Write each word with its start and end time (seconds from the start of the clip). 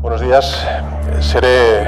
Buenos 0.00 0.22
días. 0.22 0.66
Seré 1.20 1.86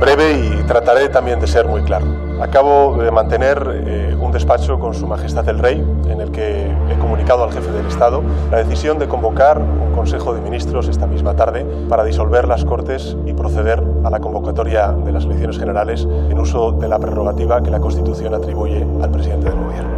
breve 0.00 0.32
y 0.32 0.62
trataré 0.62 1.10
también 1.10 1.40
de 1.40 1.46
ser 1.46 1.66
muy 1.66 1.82
claro. 1.82 2.06
Acabo 2.40 2.96
de 2.96 3.10
mantener 3.10 3.82
eh, 3.86 4.16
un 4.18 4.32
despacho 4.32 4.78
con 4.78 4.94
Su 4.94 5.06
Majestad 5.06 5.46
el 5.46 5.58
Rey 5.58 5.84
en 6.08 6.22
el 6.22 6.30
que 6.30 6.66
he 6.88 6.98
comunicado 6.98 7.44
al 7.44 7.52
jefe 7.52 7.70
del 7.70 7.84
Estado 7.84 8.22
la 8.50 8.64
decisión 8.64 8.98
de 8.98 9.08
convocar 9.08 9.58
un 9.58 9.92
Consejo 9.94 10.32
de 10.32 10.40
Ministros 10.40 10.88
esta 10.88 11.06
misma 11.06 11.36
tarde 11.36 11.66
para 11.86 12.02
disolver 12.02 12.48
las 12.48 12.64
Cortes 12.64 13.14
y 13.26 13.34
proceder 13.34 13.84
a 14.04 14.08
la 14.08 14.20
convocatoria 14.20 14.92
de 14.92 15.12
las 15.12 15.24
elecciones 15.26 15.58
generales 15.58 16.08
en 16.30 16.38
uso 16.38 16.72
de 16.72 16.88
la 16.88 16.98
prerrogativa 16.98 17.62
que 17.62 17.70
la 17.70 17.80
Constitución 17.80 18.32
atribuye 18.32 18.86
al 19.02 19.10
presidente 19.10 19.50
del 19.50 19.58
Gobierno. 19.58 19.90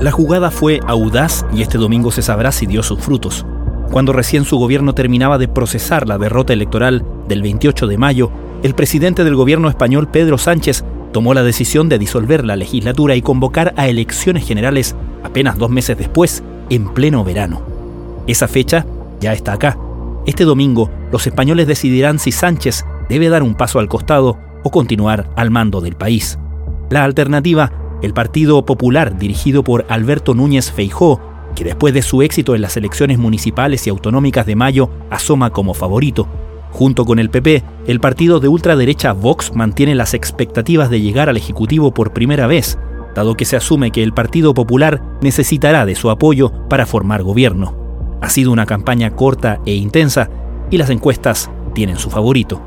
La 0.00 0.10
jugada 0.10 0.50
fue 0.50 0.80
audaz 0.88 1.46
y 1.52 1.62
este 1.62 1.78
domingo 1.78 2.10
se 2.10 2.22
sabrá 2.22 2.50
si 2.50 2.66
dio 2.66 2.82
sus 2.82 2.98
frutos. 2.98 3.46
Cuando 3.94 4.12
recién 4.12 4.44
su 4.44 4.58
gobierno 4.58 4.92
terminaba 4.92 5.38
de 5.38 5.46
procesar 5.46 6.08
la 6.08 6.18
derrota 6.18 6.52
electoral 6.52 7.06
del 7.28 7.42
28 7.42 7.86
de 7.86 7.96
mayo, 7.96 8.32
el 8.64 8.74
presidente 8.74 9.22
del 9.22 9.36
gobierno 9.36 9.68
español, 9.68 10.08
Pedro 10.08 10.36
Sánchez, 10.36 10.84
tomó 11.12 11.32
la 11.32 11.44
decisión 11.44 11.88
de 11.88 12.00
disolver 12.00 12.44
la 12.44 12.56
legislatura 12.56 13.14
y 13.14 13.22
convocar 13.22 13.72
a 13.76 13.86
elecciones 13.86 14.48
generales 14.48 14.96
apenas 15.22 15.58
dos 15.58 15.70
meses 15.70 15.96
después, 15.96 16.42
en 16.70 16.92
pleno 16.92 17.22
verano. 17.22 17.62
Esa 18.26 18.48
fecha 18.48 18.84
ya 19.20 19.32
está 19.32 19.52
acá. 19.52 19.78
Este 20.26 20.42
domingo, 20.42 20.90
los 21.12 21.28
españoles 21.28 21.68
decidirán 21.68 22.18
si 22.18 22.32
Sánchez 22.32 22.84
debe 23.08 23.28
dar 23.28 23.44
un 23.44 23.54
paso 23.54 23.78
al 23.78 23.86
costado 23.86 24.38
o 24.64 24.72
continuar 24.72 25.30
al 25.36 25.52
mando 25.52 25.80
del 25.80 25.94
país. 25.94 26.36
La 26.90 27.04
alternativa, 27.04 27.70
el 28.02 28.12
Partido 28.12 28.66
Popular, 28.66 29.16
dirigido 29.18 29.62
por 29.62 29.86
Alberto 29.88 30.34
Núñez 30.34 30.72
Feijó, 30.72 31.20
que 31.54 31.64
después 31.64 31.94
de 31.94 32.02
su 32.02 32.22
éxito 32.22 32.54
en 32.54 32.62
las 32.62 32.76
elecciones 32.76 33.18
municipales 33.18 33.86
y 33.86 33.90
autonómicas 33.90 34.46
de 34.46 34.56
mayo 34.56 34.90
asoma 35.10 35.50
como 35.50 35.74
favorito, 35.74 36.28
Junto 36.74 37.04
con 37.04 37.20
el 37.20 37.30
PP, 37.30 37.62
el 37.86 38.00
partido 38.00 38.40
de 38.40 38.48
ultraderecha 38.48 39.12
Vox 39.12 39.54
mantiene 39.54 39.94
las 39.94 40.12
expectativas 40.12 40.90
de 40.90 41.00
llegar 41.00 41.28
al 41.28 41.36
Ejecutivo 41.36 41.94
por 41.94 42.12
primera 42.12 42.48
vez, 42.48 42.80
dado 43.14 43.36
que 43.36 43.44
se 43.44 43.54
asume 43.54 43.92
que 43.92 44.02
el 44.02 44.12
Partido 44.12 44.54
Popular 44.54 45.00
necesitará 45.22 45.86
de 45.86 45.94
su 45.94 46.10
apoyo 46.10 46.50
para 46.68 46.84
formar 46.84 47.22
gobierno. 47.22 48.18
Ha 48.20 48.28
sido 48.28 48.50
una 48.50 48.66
campaña 48.66 49.14
corta 49.14 49.60
e 49.64 49.74
intensa 49.74 50.28
y 50.68 50.78
las 50.78 50.90
encuestas 50.90 51.48
tienen 51.74 51.96
su 51.96 52.10
favorito. 52.10 52.60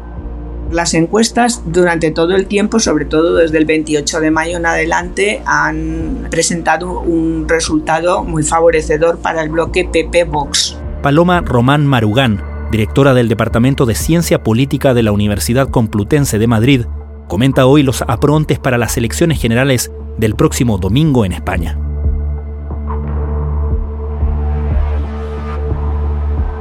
Las 0.72 0.94
encuestas 0.94 1.64
durante 1.66 2.12
todo 2.12 2.36
el 2.36 2.48
tiempo, 2.48 2.80
sobre 2.80 3.06
todo 3.06 3.36
desde 3.36 3.58
el 3.58 3.66
28 3.66 4.20
de 4.20 4.32
mayo 4.32 4.58
en 4.58 4.66
adelante, 4.66 5.42
han 5.46 6.28
presentado 6.30 7.00
un 7.00 7.48
resultado 7.48 8.24
muy 8.24 8.44
favorecedor 8.44 9.20
para 9.20 9.42
el 9.44 9.50
bloque 9.50 9.86
PP-Vox. 9.86 10.78
Paloma 11.02 11.40
Román 11.40 11.86
Marugán, 11.86 12.44
directora 12.70 13.14
del 13.14 13.30
Departamento 13.30 13.86
de 13.86 13.96
Ciencia 13.96 14.44
Política 14.44 14.94
de 14.94 15.04
la 15.04 15.14
Universidad 15.14 15.70
Complutense 15.70 16.38
de 16.38 16.48
Madrid, 16.48 16.82
comenta 17.30 17.66
hoy 17.66 17.82
los 17.84 18.02
aprontes 18.02 18.60
para 18.60 18.78
las 18.78 18.98
elecciones 18.98 19.40
generales 19.40 19.92
del 20.18 20.36
próximo 20.36 20.78
domingo 20.78 21.24
en 21.24 21.32
España. 21.32 21.80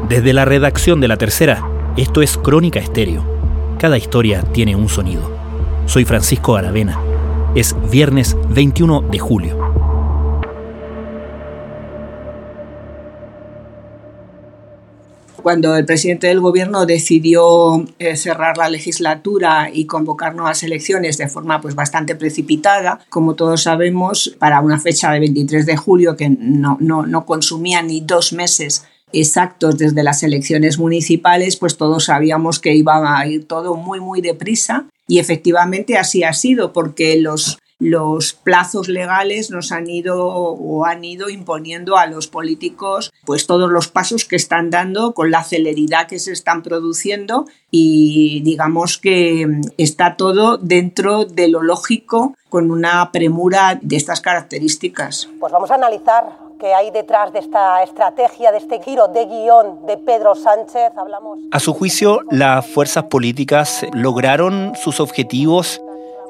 Desde 0.09 0.33
la 0.33 0.45
redacción 0.45 1.01
de 1.01 1.09
La 1.09 1.17
Tercera, 1.17 1.69
esto 1.97 2.23
es 2.23 2.37
Crónica 2.37 2.79
Estéreo. 2.79 3.36
Cada 3.79 3.99
historia 3.99 4.43
tiene 4.55 4.75
un 4.75 4.89
sonido. 4.89 5.31
Soy 5.85 6.07
Francisco 6.07 6.57
Aravena. 6.57 6.99
Es 7.55 7.77
viernes 7.91 8.35
21 8.49 9.03
de 9.03 9.19
julio. 9.19 9.67
cuando 15.47 15.77
el 15.77 15.85
presidente 15.85 16.27
del 16.27 16.41
gobierno 16.41 16.87
decidió 16.87 17.85
eh, 18.01 18.17
cerrar 18.17 18.59
la 18.59 18.69
legislatura 18.69 19.71
y 19.73 19.87
convocar 19.87 20.35
nuevas 20.35 20.65
elecciones 20.65 21.19
de 21.19 21.29
forma 21.29 21.61
pues 21.61 21.77
bastante 21.77 22.17
precipitada, 22.17 22.99
como 23.11 23.37
todos 23.37 23.63
sabemos, 23.63 24.35
para 24.41 24.61
una 24.61 24.81
fecha 24.81 25.13
de 25.13 25.21
23 25.21 25.65
de 25.65 25.77
julio 25.77 26.17
que 26.17 26.31
no, 26.31 26.79
no, 26.81 27.07
no 27.07 27.25
consumía 27.25 27.81
ni 27.81 28.01
dos 28.01 28.33
meses 28.33 28.87
exactos 29.13 29.79
desde 29.79 30.03
las 30.03 30.23
elecciones 30.23 30.79
municipales, 30.79 31.57
pues 31.57 31.77
todos 31.77 32.07
sabíamos 32.07 32.59
que 32.59 32.75
iba 32.75 33.19
a 33.19 33.27
ir 33.27 33.47
todo 33.47 33.75
muy, 33.75 34.01
muy 34.01 34.21
deprisa 34.21 34.87
y 35.09 35.19
efectivamente 35.19 35.97
así 35.97 36.25
ha 36.25 36.33
sido 36.33 36.73
porque 36.73 37.17
los 37.21 37.59
los 37.79 38.33
plazos 38.33 38.89
legales 38.89 39.51
nos 39.51 39.71
han 39.71 39.89
ido 39.89 40.27
o 40.27 40.85
han 40.87 41.05
ido 41.05 41.29
imponiendo 41.29 41.99
a 41.99 42.07
los 42.07 42.27
políticos 42.27 43.13
pues 43.25 43.47
todos 43.47 43.71
los 43.71 43.89
pasos 43.89 44.25
que 44.25 44.37
están 44.37 44.71
dando 44.71 45.13
con 45.13 45.31
la 45.31 45.45
celeridad 45.45 46.09
que 46.09 46.19
se 46.19 46.33
están 46.33 46.63
produciendo 46.63 47.47
y 47.71 48.41
digamos 48.45 48.97
que 48.97 49.61
está 49.77 50.17
todo 50.17 50.57
dentro 50.57 51.27
de 51.27 51.49
lo 51.49 51.63
lógico 51.63 52.35
con 52.49 52.71
una 52.71 53.13
premura 53.13 53.79
de 53.83 53.97
estas 53.97 54.23
características. 54.23 55.29
Pues 55.39 55.53
vamos 55.53 55.71
a 55.71 55.75
analizar 55.75 56.46
qué 56.59 56.75
hay 56.75 56.91
detrás 56.91 57.33
de 57.33 57.41
esta 57.41 57.83
estrategia, 57.83 58.53
de 58.53 58.59
este 58.59 58.81
giro 58.83 59.09
de 59.09 59.27
guion 59.27 59.87
de 59.87 59.97
Pedro 59.97 60.35
Sánchez. 60.35 60.93
Hablamos. 60.97 61.39
A 61.51 61.61
su 61.61 61.73
juicio, 61.73 62.21
las 62.31 62.67
fuerzas 62.67 63.05
políticas 63.05 63.87
lograron 63.93 64.73
sus 64.75 65.01
objetivos 65.01 65.81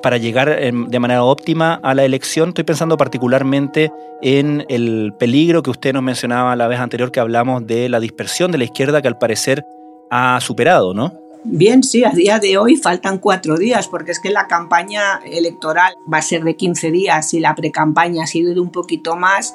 para 0.02 0.18
llegar 0.18 0.48
em, 0.48 0.88
de 0.88 0.98
manera 0.98 1.24
óptima 1.24 1.80
a 1.82 1.94
la 1.94 2.04
elección. 2.04 2.50
Estoy 2.50 2.64
pensando 2.64 2.96
particularmente 2.96 3.90
en 4.22 4.64
el 4.68 5.14
peligro 5.18 5.62
que 5.62 5.70
usted 5.70 5.92
nos 5.92 6.02
mencionaba 6.02 6.54
la 6.56 6.68
vez 6.68 6.80
anterior 6.80 7.10
que 7.10 7.20
hablamos 7.20 7.66
de 7.66 7.88
la 7.88 8.00
dispersión 8.00 8.52
de 8.52 8.58
la 8.58 8.64
izquierda 8.64 9.02
que 9.02 9.08
al 9.08 9.18
parecer 9.18 9.64
ha 10.10 10.38
superado, 10.40 10.94
¿no? 10.94 11.12
Bien, 11.48 11.84
sí, 11.84 12.04
a 12.04 12.10
día 12.10 12.40
de 12.40 12.58
hoy 12.58 12.76
faltan 12.76 13.18
cuatro 13.18 13.56
días, 13.56 13.86
porque 13.86 14.10
es 14.10 14.18
que 14.18 14.30
la 14.30 14.48
campaña 14.48 15.20
electoral 15.24 15.94
va 16.12 16.18
a 16.18 16.22
ser 16.22 16.42
de 16.42 16.56
15 16.56 16.90
días 16.90 17.32
y 17.34 17.40
la 17.40 17.54
precampaña 17.54 18.24
ha 18.24 18.26
sido 18.26 18.52
de 18.52 18.58
un 18.58 18.70
poquito 18.70 19.14
más. 19.14 19.54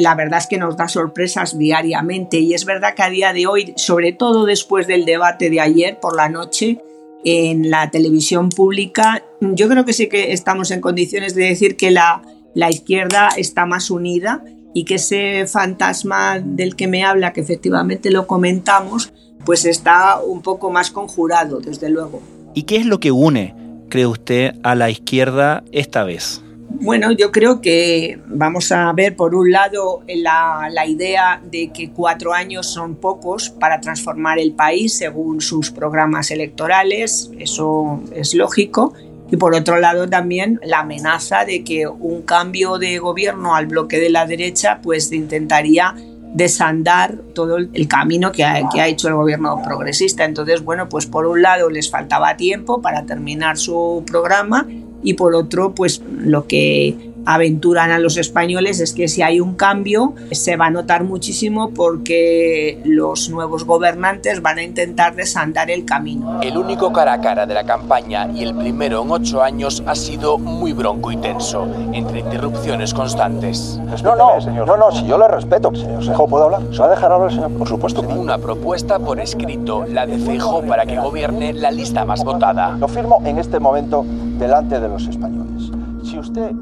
La 0.00 0.14
verdad 0.14 0.38
es 0.38 0.46
que 0.46 0.56
nos 0.56 0.76
da 0.78 0.88
sorpresas 0.88 1.58
diariamente 1.58 2.38
y 2.38 2.54
es 2.54 2.64
verdad 2.64 2.94
que 2.94 3.02
a 3.02 3.10
día 3.10 3.34
de 3.34 3.46
hoy, 3.46 3.74
sobre 3.76 4.12
todo 4.12 4.46
después 4.46 4.86
del 4.86 5.04
debate 5.04 5.50
de 5.50 5.60
ayer 5.60 6.00
por 6.00 6.16
la 6.16 6.30
noche, 6.30 6.82
en 7.22 7.70
la 7.70 7.90
televisión 7.90 8.48
pública, 8.48 9.22
yo 9.42 9.68
creo 9.68 9.84
que 9.84 9.92
sí 9.92 10.08
que 10.08 10.32
estamos 10.32 10.70
en 10.70 10.80
condiciones 10.80 11.34
de 11.34 11.44
decir 11.44 11.76
que 11.76 11.90
la, 11.90 12.22
la 12.54 12.70
izquierda 12.70 13.28
está 13.36 13.66
más 13.66 13.90
unida 13.90 14.42
y 14.72 14.84
que 14.84 14.94
ese 14.94 15.46
fantasma 15.46 16.40
del 16.42 16.76
que 16.76 16.88
me 16.88 17.04
habla, 17.04 17.34
que 17.34 17.42
efectivamente 17.42 18.10
lo 18.10 18.26
comentamos, 18.26 19.12
pues 19.44 19.66
está 19.66 20.18
un 20.20 20.40
poco 20.40 20.70
más 20.70 20.90
conjurado, 20.90 21.60
desde 21.60 21.90
luego. 21.90 22.22
¿Y 22.54 22.62
qué 22.62 22.76
es 22.76 22.86
lo 22.86 23.00
que 23.00 23.10
une, 23.10 23.54
cree 23.90 24.06
usted, 24.06 24.54
a 24.62 24.74
la 24.74 24.88
izquierda 24.88 25.62
esta 25.72 26.04
vez? 26.04 26.42
Bueno, 26.72 27.10
yo 27.12 27.30
creo 27.30 27.60
que 27.60 28.18
vamos 28.26 28.72
a 28.72 28.90
ver 28.92 29.14
por 29.14 29.34
un 29.34 29.50
lado 29.50 30.02
la, 30.08 30.70
idea 30.86 31.42
de 31.44 31.70
que 31.72 31.90
cuatro 31.90 32.32
años 32.32 32.66
son 32.72 32.96
pocos 32.96 33.50
para 33.50 33.80
transformar 33.80 34.38
el 34.38 34.52
país 34.52 34.96
según 34.96 35.40
sus 35.40 35.70
programas 35.70 36.30
electorales, 36.30 37.30
eso 37.38 38.00
es 38.14 38.34
lógico. 38.34 38.94
Y 39.30 39.36
por 39.36 39.54
otro 39.54 39.78
lado 39.78 40.08
también 40.08 40.58
la 40.64 40.80
amenaza 40.80 41.44
de 41.44 41.62
que 41.62 41.86
un 41.86 42.22
cambio 42.22 42.78
de 42.78 42.98
gobierno 42.98 43.54
al 43.54 43.66
bloque 43.66 43.98
de 43.98 44.10
la 44.10 44.26
derecha 44.26 44.80
pues 44.82 45.12
intentaría 45.12 45.94
desandar 46.34 47.18
todo 47.34 47.58
el 47.58 47.88
camino 47.88 48.32
que 48.32 48.44
ha, 48.44 48.86
hecho 48.86 49.08
el 49.08 49.14
gobierno 49.14 49.60
progresista. 49.62 50.24
Entonces, 50.24 50.64
bueno, 50.64 50.88
pues 50.88 51.06
por 51.06 51.26
un 51.26 51.42
lado 51.42 51.68
les 51.68 51.90
faltaba 51.90 52.36
tiempo 52.36 52.80
para 52.80 53.04
terminar 53.04 53.58
su 53.58 54.02
programa 54.06 54.66
y 55.02 55.14
por 55.14 55.34
otro, 55.34 55.74
pues 55.74 56.02
lo 56.08 56.46
que 56.46 57.09
aventuran 57.26 57.90
a 57.90 57.98
los 57.98 58.16
españoles 58.16 58.80
es 58.80 58.92
que 58.92 59.08
si 59.08 59.22
hay 59.22 59.40
un 59.40 59.54
cambio 59.54 60.14
se 60.30 60.56
va 60.56 60.66
a 60.66 60.70
notar 60.70 61.04
muchísimo 61.04 61.70
porque 61.70 62.80
los 62.84 63.30
nuevos 63.30 63.64
gobernantes 63.64 64.42
van 64.42 64.58
a 64.58 64.62
intentar 64.62 65.14
desandar 65.14 65.70
el 65.70 65.84
camino. 65.84 66.40
El 66.42 66.56
único 66.56 66.92
cara 66.92 67.14
a 67.14 67.20
cara 67.20 67.46
de 67.46 67.54
la 67.54 67.64
campaña 67.64 68.28
y 68.34 68.42
el 68.42 68.54
primero 68.54 69.02
en 69.02 69.10
ocho 69.10 69.42
años 69.42 69.82
ha 69.86 69.94
sido 69.94 70.38
muy 70.38 70.72
bronco 70.72 71.12
y 71.12 71.16
tenso, 71.16 71.66
entre 71.92 72.20
interrupciones 72.20 72.94
constantes. 72.94 73.78
No, 74.02 74.16
no, 74.16 74.40
señor. 74.40 74.66
no, 74.66 74.76
no, 74.76 74.90
si 74.92 75.06
yo 75.06 75.18
le 75.18 75.28
respeto, 75.28 75.74
señor 75.74 76.00
¿puedo 76.28 76.44
hablar? 76.44 76.62
¿Se 76.72 76.78
va 76.78 76.86
a 76.86 76.90
dejar 76.90 77.12
hablar, 77.12 77.32
señor? 77.32 77.50
Por 77.52 77.68
supuesto. 77.68 78.02
Una 78.02 78.38
propuesta 78.38 78.98
por 78.98 79.20
escrito, 79.20 79.84
la 79.86 80.06
de 80.06 80.18
Feijóo 80.18 80.62
para 80.62 80.86
que 80.86 80.98
gobierne 80.98 81.52
la 81.52 81.70
lista 81.70 82.04
más 82.04 82.24
votada. 82.24 82.76
Lo 82.78 82.88
firmo 82.88 83.22
en 83.24 83.38
este 83.38 83.58
momento 83.58 84.04
delante 84.38 84.80
de 84.80 84.88
los 84.88 85.06
españoles. 85.06 85.70
Si 86.04 86.18
usted. 86.18 86.52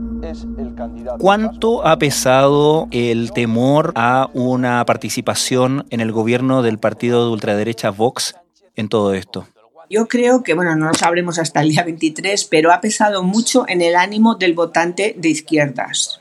¿Cuánto 1.19 1.87
ha 1.87 1.99
pesado 1.99 2.88
el 2.91 3.32
temor 3.32 3.93
a 3.94 4.31
una 4.35 4.85
participación 4.85 5.87
en 5.91 6.00
el 6.00 6.12
gobierno 6.12 6.62
del 6.62 6.79
partido 6.79 7.26
de 7.26 7.32
ultraderecha 7.32 7.91
Vox 7.91 8.35
en 8.76 8.88
todo 8.88 9.15
esto? 9.15 9.47
Yo 9.91 10.06
creo 10.06 10.43
que, 10.43 10.55
bueno, 10.55 10.76
no 10.76 10.88
lo 10.88 10.94
sabremos 10.94 11.38
hasta 11.38 11.62
el 11.62 11.70
día 11.70 11.82
23, 11.82 12.44
pero 12.44 12.73
ha 12.73 12.81
pesado 12.81 13.23
mucho 13.23 13.65
en 13.69 13.81
el 13.81 13.97
ánimo 13.97 14.35
del 14.35 14.53
votante 14.53 15.15
de 15.17 15.31
izquierdas. 15.31 16.20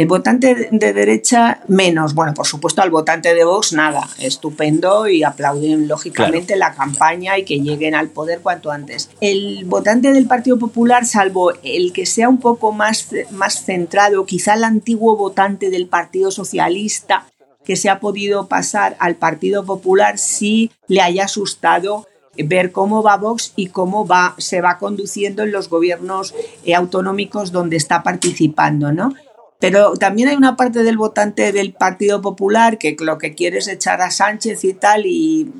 El 0.00 0.06
votante 0.06 0.70
de 0.72 0.92
derecha 0.94 1.60
menos, 1.68 2.14
bueno, 2.14 2.32
por 2.32 2.46
supuesto 2.46 2.80
al 2.80 2.88
votante 2.88 3.34
de 3.34 3.44
Vox 3.44 3.74
nada, 3.74 4.08
estupendo 4.18 5.06
y 5.06 5.24
aplauden 5.24 5.88
lógicamente 5.88 6.56
la 6.56 6.72
campaña 6.72 7.36
y 7.36 7.44
que 7.44 7.60
lleguen 7.60 7.94
al 7.94 8.08
poder 8.08 8.40
cuanto 8.40 8.70
antes. 8.70 9.10
El 9.20 9.66
votante 9.66 10.14
del 10.14 10.26
Partido 10.26 10.58
Popular, 10.58 11.04
salvo 11.04 11.52
el 11.62 11.92
que 11.92 12.06
sea 12.06 12.30
un 12.30 12.38
poco 12.38 12.72
más, 12.72 13.10
más 13.30 13.62
centrado, 13.62 14.24
quizá 14.24 14.54
el 14.54 14.64
antiguo 14.64 15.18
votante 15.18 15.68
del 15.68 15.86
Partido 15.86 16.30
Socialista, 16.30 17.26
que 17.62 17.76
se 17.76 17.90
ha 17.90 18.00
podido 18.00 18.48
pasar 18.48 18.96
al 19.00 19.16
Partido 19.16 19.66
Popular, 19.66 20.16
sí 20.16 20.70
le 20.88 21.02
haya 21.02 21.24
asustado 21.24 22.06
ver 22.38 22.72
cómo 22.72 23.02
va 23.02 23.18
Vox 23.18 23.52
y 23.54 23.66
cómo 23.66 24.06
va, 24.06 24.34
se 24.38 24.62
va 24.62 24.78
conduciendo 24.78 25.42
en 25.42 25.52
los 25.52 25.68
gobiernos 25.68 26.34
eh, 26.64 26.74
autonómicos 26.74 27.52
donde 27.52 27.76
está 27.76 28.02
participando, 28.02 28.92
¿no? 28.92 29.12
Pero 29.60 29.92
también 29.94 30.28
hay 30.28 30.36
una 30.36 30.56
parte 30.56 30.82
del 30.82 30.96
votante 30.96 31.52
del 31.52 31.74
Partido 31.74 32.20
Popular 32.22 32.78
que 32.78 32.96
lo 32.98 33.18
que 33.18 33.34
quiere 33.34 33.58
es 33.58 33.68
echar 33.68 34.00
a 34.00 34.10
Sánchez 34.10 34.64
y 34.64 34.72
tal, 34.72 35.04
y 35.04 35.50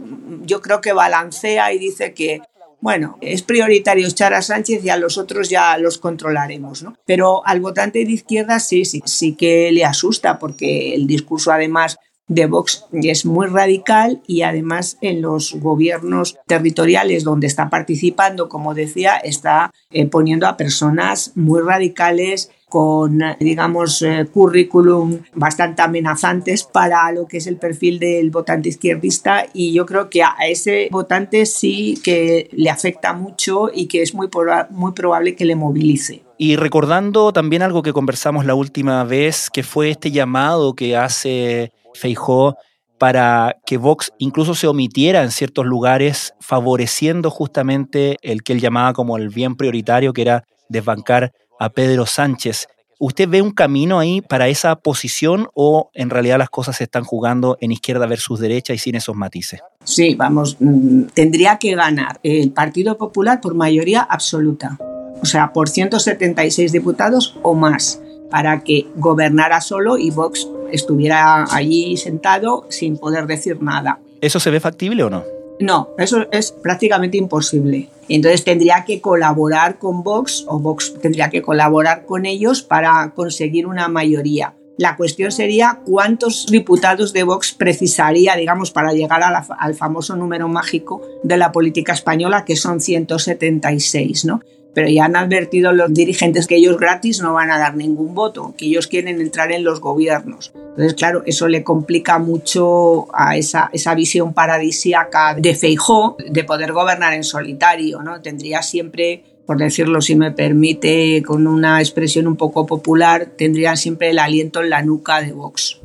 yo 0.42 0.62
creo 0.62 0.80
que 0.80 0.92
balancea 0.92 1.72
y 1.72 1.78
dice 1.78 2.14
que, 2.14 2.40
bueno, 2.80 3.18
es 3.20 3.42
prioritario 3.42 4.08
echar 4.08 4.32
a 4.32 4.40
Sánchez 4.40 4.82
y 4.82 4.88
a 4.88 4.96
los 4.96 5.18
otros 5.18 5.50
ya 5.50 5.76
los 5.76 5.98
controlaremos, 5.98 6.82
¿no? 6.82 6.96
Pero 7.04 7.46
al 7.46 7.60
votante 7.60 8.04
de 8.04 8.12
izquierda 8.12 8.58
sí, 8.58 8.86
sí, 8.86 9.02
sí 9.04 9.34
que 9.34 9.70
le 9.70 9.84
asusta 9.84 10.38
porque 10.38 10.94
el 10.94 11.06
discurso 11.06 11.52
además 11.52 11.98
de 12.30 12.46
Vox 12.46 12.86
es 12.92 13.26
muy 13.26 13.48
radical 13.48 14.22
y 14.26 14.42
además 14.42 14.96
en 15.00 15.20
los 15.20 15.54
gobiernos 15.54 16.38
territoriales 16.46 17.24
donde 17.24 17.48
está 17.48 17.68
participando, 17.68 18.48
como 18.48 18.72
decía, 18.72 19.16
está 19.16 19.72
eh, 19.90 20.06
poniendo 20.06 20.46
a 20.46 20.56
personas 20.56 21.32
muy 21.34 21.60
radicales 21.60 22.50
con, 22.68 23.20
digamos, 23.40 24.00
eh, 24.02 24.28
currículum 24.32 25.18
bastante 25.34 25.82
amenazantes 25.82 26.62
para 26.62 27.10
lo 27.10 27.26
que 27.26 27.38
es 27.38 27.48
el 27.48 27.56
perfil 27.56 27.98
del 27.98 28.30
votante 28.30 28.68
izquierdista 28.68 29.46
y 29.52 29.72
yo 29.72 29.84
creo 29.84 30.08
que 30.08 30.22
a 30.22 30.36
ese 30.48 30.88
votante 30.92 31.46
sí 31.46 31.98
que 32.04 32.48
le 32.52 32.70
afecta 32.70 33.12
mucho 33.12 33.72
y 33.74 33.88
que 33.88 34.02
es 34.02 34.14
muy, 34.14 34.28
muy 34.70 34.92
probable 34.92 35.34
que 35.34 35.44
le 35.44 35.56
movilice. 35.56 36.22
Y 36.38 36.54
recordando 36.54 37.32
también 37.32 37.62
algo 37.62 37.82
que 37.82 37.92
conversamos 37.92 38.46
la 38.46 38.54
última 38.54 39.02
vez, 39.02 39.50
que 39.50 39.64
fue 39.64 39.90
este 39.90 40.12
llamado 40.12 40.74
que 40.74 40.96
hace 40.96 41.72
Feijó 41.94 42.56
para 42.98 43.56
que 43.64 43.78
Vox 43.78 44.12
incluso 44.18 44.54
se 44.54 44.66
omitiera 44.66 45.22
en 45.22 45.30
ciertos 45.30 45.64
lugares, 45.64 46.34
favoreciendo 46.38 47.30
justamente 47.30 48.18
el 48.20 48.42
que 48.42 48.52
él 48.52 48.60
llamaba 48.60 48.92
como 48.92 49.16
el 49.16 49.30
bien 49.30 49.56
prioritario, 49.56 50.12
que 50.12 50.20
era 50.20 50.44
desbancar 50.68 51.32
a 51.58 51.70
Pedro 51.70 52.04
Sánchez. 52.04 52.66
¿Usted 52.98 53.26
ve 53.26 53.40
un 53.40 53.52
camino 53.52 53.98
ahí 53.98 54.20
para 54.20 54.48
esa 54.48 54.76
posición 54.76 55.48
o 55.54 55.90
en 55.94 56.10
realidad 56.10 56.36
las 56.36 56.50
cosas 56.50 56.76
se 56.76 56.84
están 56.84 57.04
jugando 57.04 57.56
en 57.62 57.72
izquierda 57.72 58.04
versus 58.04 58.38
derecha 58.38 58.74
y 58.74 58.78
sin 58.78 58.94
esos 58.94 59.16
matices? 59.16 59.60
Sí, 59.84 60.14
vamos, 60.14 60.58
mm, 60.60 61.04
tendría 61.14 61.56
que 61.56 61.74
ganar 61.74 62.20
el 62.22 62.52
Partido 62.52 62.98
Popular 62.98 63.40
por 63.40 63.54
mayoría 63.54 64.02
absoluta, 64.02 64.76
o 65.22 65.24
sea, 65.24 65.54
por 65.54 65.70
176 65.70 66.72
diputados 66.72 67.38
o 67.42 67.54
más, 67.54 68.02
para 68.30 68.62
que 68.64 68.86
gobernara 68.96 69.60
solo 69.60 69.98
y 69.98 70.10
Vox 70.10 70.48
estuviera 70.72 71.44
allí 71.50 71.96
sentado 71.96 72.66
sin 72.68 72.96
poder 72.96 73.26
decir 73.26 73.62
nada. 73.62 73.98
¿Eso 74.20 74.40
se 74.40 74.50
ve 74.50 74.60
factible 74.60 75.02
o 75.02 75.10
no? 75.10 75.24
No, 75.60 75.90
eso 75.98 76.26
es 76.32 76.52
prácticamente 76.52 77.18
imposible. 77.18 77.90
Entonces 78.08 78.44
tendría 78.44 78.84
que 78.86 79.00
colaborar 79.00 79.78
con 79.78 80.02
Vox 80.02 80.44
o 80.48 80.58
Vox 80.58 80.94
tendría 81.00 81.28
que 81.28 81.42
colaborar 81.42 82.06
con 82.06 82.24
ellos 82.24 82.62
para 82.62 83.12
conseguir 83.14 83.66
una 83.66 83.88
mayoría. 83.88 84.54
La 84.78 84.96
cuestión 84.96 85.30
sería 85.30 85.80
cuántos 85.84 86.46
diputados 86.46 87.12
de 87.12 87.24
Vox 87.24 87.52
precisaría, 87.52 88.34
digamos, 88.36 88.70
para 88.70 88.94
llegar 88.94 89.20
al 89.22 89.74
famoso 89.74 90.16
número 90.16 90.48
mágico 90.48 91.02
de 91.22 91.36
la 91.36 91.52
política 91.52 91.92
española, 91.92 92.46
que 92.46 92.56
son 92.56 92.80
176, 92.80 94.24
¿no? 94.24 94.40
Pero 94.74 94.88
ya 94.88 95.04
han 95.06 95.16
advertido 95.16 95.72
los 95.72 95.92
dirigentes 95.92 96.46
que 96.46 96.56
ellos 96.56 96.78
gratis 96.78 97.20
no 97.20 97.34
van 97.34 97.50
a 97.50 97.58
dar 97.58 97.76
ningún 97.76 98.14
voto, 98.14 98.54
que 98.56 98.66
ellos 98.66 98.86
quieren 98.86 99.20
entrar 99.20 99.52
en 99.52 99.64
los 99.64 99.80
gobiernos. 99.80 100.52
Entonces, 100.54 100.94
claro, 100.94 101.22
eso 101.26 101.48
le 101.48 101.64
complica 101.64 102.18
mucho 102.18 103.08
a 103.12 103.36
esa, 103.36 103.70
esa 103.72 103.94
visión 103.94 104.32
paradisíaca 104.32 105.34
de 105.34 105.54
Feijó 105.54 106.16
de 106.24 106.44
poder 106.44 106.72
gobernar 106.72 107.14
en 107.14 107.24
solitario, 107.24 108.02
¿no? 108.02 108.20
Tendría 108.20 108.62
siempre, 108.62 109.24
por 109.46 109.58
decirlo 109.58 110.00
si 110.00 110.14
me 110.14 110.30
permite, 110.30 111.22
con 111.26 111.46
una 111.46 111.80
expresión 111.80 112.26
un 112.26 112.36
poco 112.36 112.66
popular, 112.66 113.26
tendría 113.36 113.76
siempre 113.76 114.10
el 114.10 114.18
aliento 114.18 114.60
en 114.62 114.70
la 114.70 114.82
nuca 114.82 115.20
de 115.20 115.32
Vox. 115.32 115.80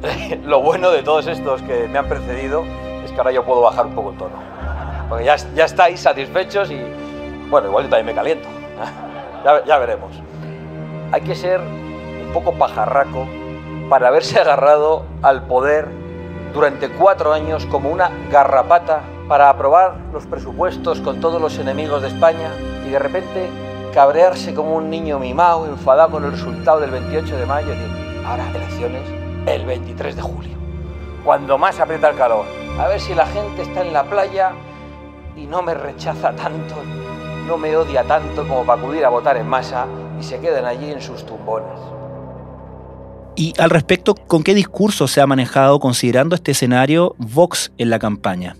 Lo 0.44 0.62
bueno 0.62 0.92
de 0.92 1.02
todos 1.02 1.26
estos 1.26 1.60
que 1.62 1.88
me 1.88 1.98
han 1.98 2.08
precedido 2.08 2.64
es 3.04 3.10
que 3.10 3.18
ahora 3.18 3.32
yo 3.32 3.44
puedo 3.44 3.62
bajar 3.62 3.86
un 3.86 3.94
poco 3.94 4.12
el 4.12 4.18
tono. 4.18 4.48
Porque 5.08 5.24
ya, 5.24 5.36
ya 5.56 5.64
estáis 5.64 6.00
satisfechos 6.00 6.70
y, 6.70 6.76
bueno, 7.50 7.68
igual 7.68 7.84
yo 7.84 7.90
también 7.90 8.06
me 8.06 8.14
caliento. 8.14 8.48
ya, 9.66 9.78
veremos. 9.78 10.12
Hay 11.12 11.22
que 11.22 11.34
ser 11.34 11.60
un 11.60 12.30
poco 12.32 12.52
pajarraco 12.52 13.26
para 13.88 14.08
haberse 14.08 14.38
agarrado 14.38 15.04
al 15.22 15.46
poder 15.46 15.88
durante 16.52 16.90
cuatro 16.90 17.32
años 17.32 17.64
como 17.66 17.90
una 17.90 18.10
garrapata 18.30 19.00
para 19.28 19.48
aprobar 19.48 19.96
los 20.12 20.26
presupuestos 20.26 21.00
con 21.00 21.20
todos 21.20 21.40
los 21.40 21.58
enemigos 21.58 22.02
de 22.02 22.08
España 22.08 22.50
y 22.86 22.90
de 22.90 22.98
repente 22.98 23.48
cabrearse 23.94 24.54
como 24.54 24.74
un 24.74 24.90
niño 24.90 25.18
mimado, 25.18 25.66
enfadado 25.66 26.10
con 26.10 26.24
el 26.24 26.32
resultado 26.32 26.80
del 26.80 26.90
28 26.90 27.36
de 27.36 27.46
mayo 27.46 27.72
y 27.72 27.78
decir, 27.78 28.22
ahora 28.26 28.44
elecciones 28.54 29.02
el 29.46 29.64
23 29.64 30.16
de 30.16 30.22
julio, 30.22 30.56
cuando 31.24 31.56
más 31.56 31.80
aprieta 31.80 32.10
el 32.10 32.16
calor. 32.16 32.44
A 32.78 32.88
ver 32.88 33.00
si 33.00 33.14
la 33.14 33.26
gente 33.26 33.62
está 33.62 33.80
en 33.80 33.92
la 33.92 34.04
playa 34.04 34.52
y 35.36 35.46
no 35.46 35.62
me 35.62 35.74
rechaza 35.74 36.32
tanto 36.32 36.76
no 37.48 37.56
me 37.56 37.74
odia 37.74 38.04
tanto 38.04 38.46
como 38.46 38.64
para 38.64 38.80
acudir 38.80 39.04
a 39.06 39.08
votar 39.08 39.38
en 39.38 39.48
masa 39.48 39.86
y 40.20 40.22
se 40.22 40.38
quedan 40.38 40.66
allí 40.66 40.92
en 40.92 41.00
sus 41.00 41.24
tumbones. 41.24 41.80
Y 43.36 43.54
al 43.58 43.70
respecto, 43.70 44.14
¿con 44.14 44.42
qué 44.42 44.54
discurso 44.54 45.08
se 45.08 45.22
ha 45.22 45.26
manejado 45.26 45.80
considerando 45.80 46.34
este 46.34 46.52
escenario 46.52 47.14
Vox 47.16 47.72
en 47.78 47.88
la 47.88 47.98
campaña? 47.98 48.54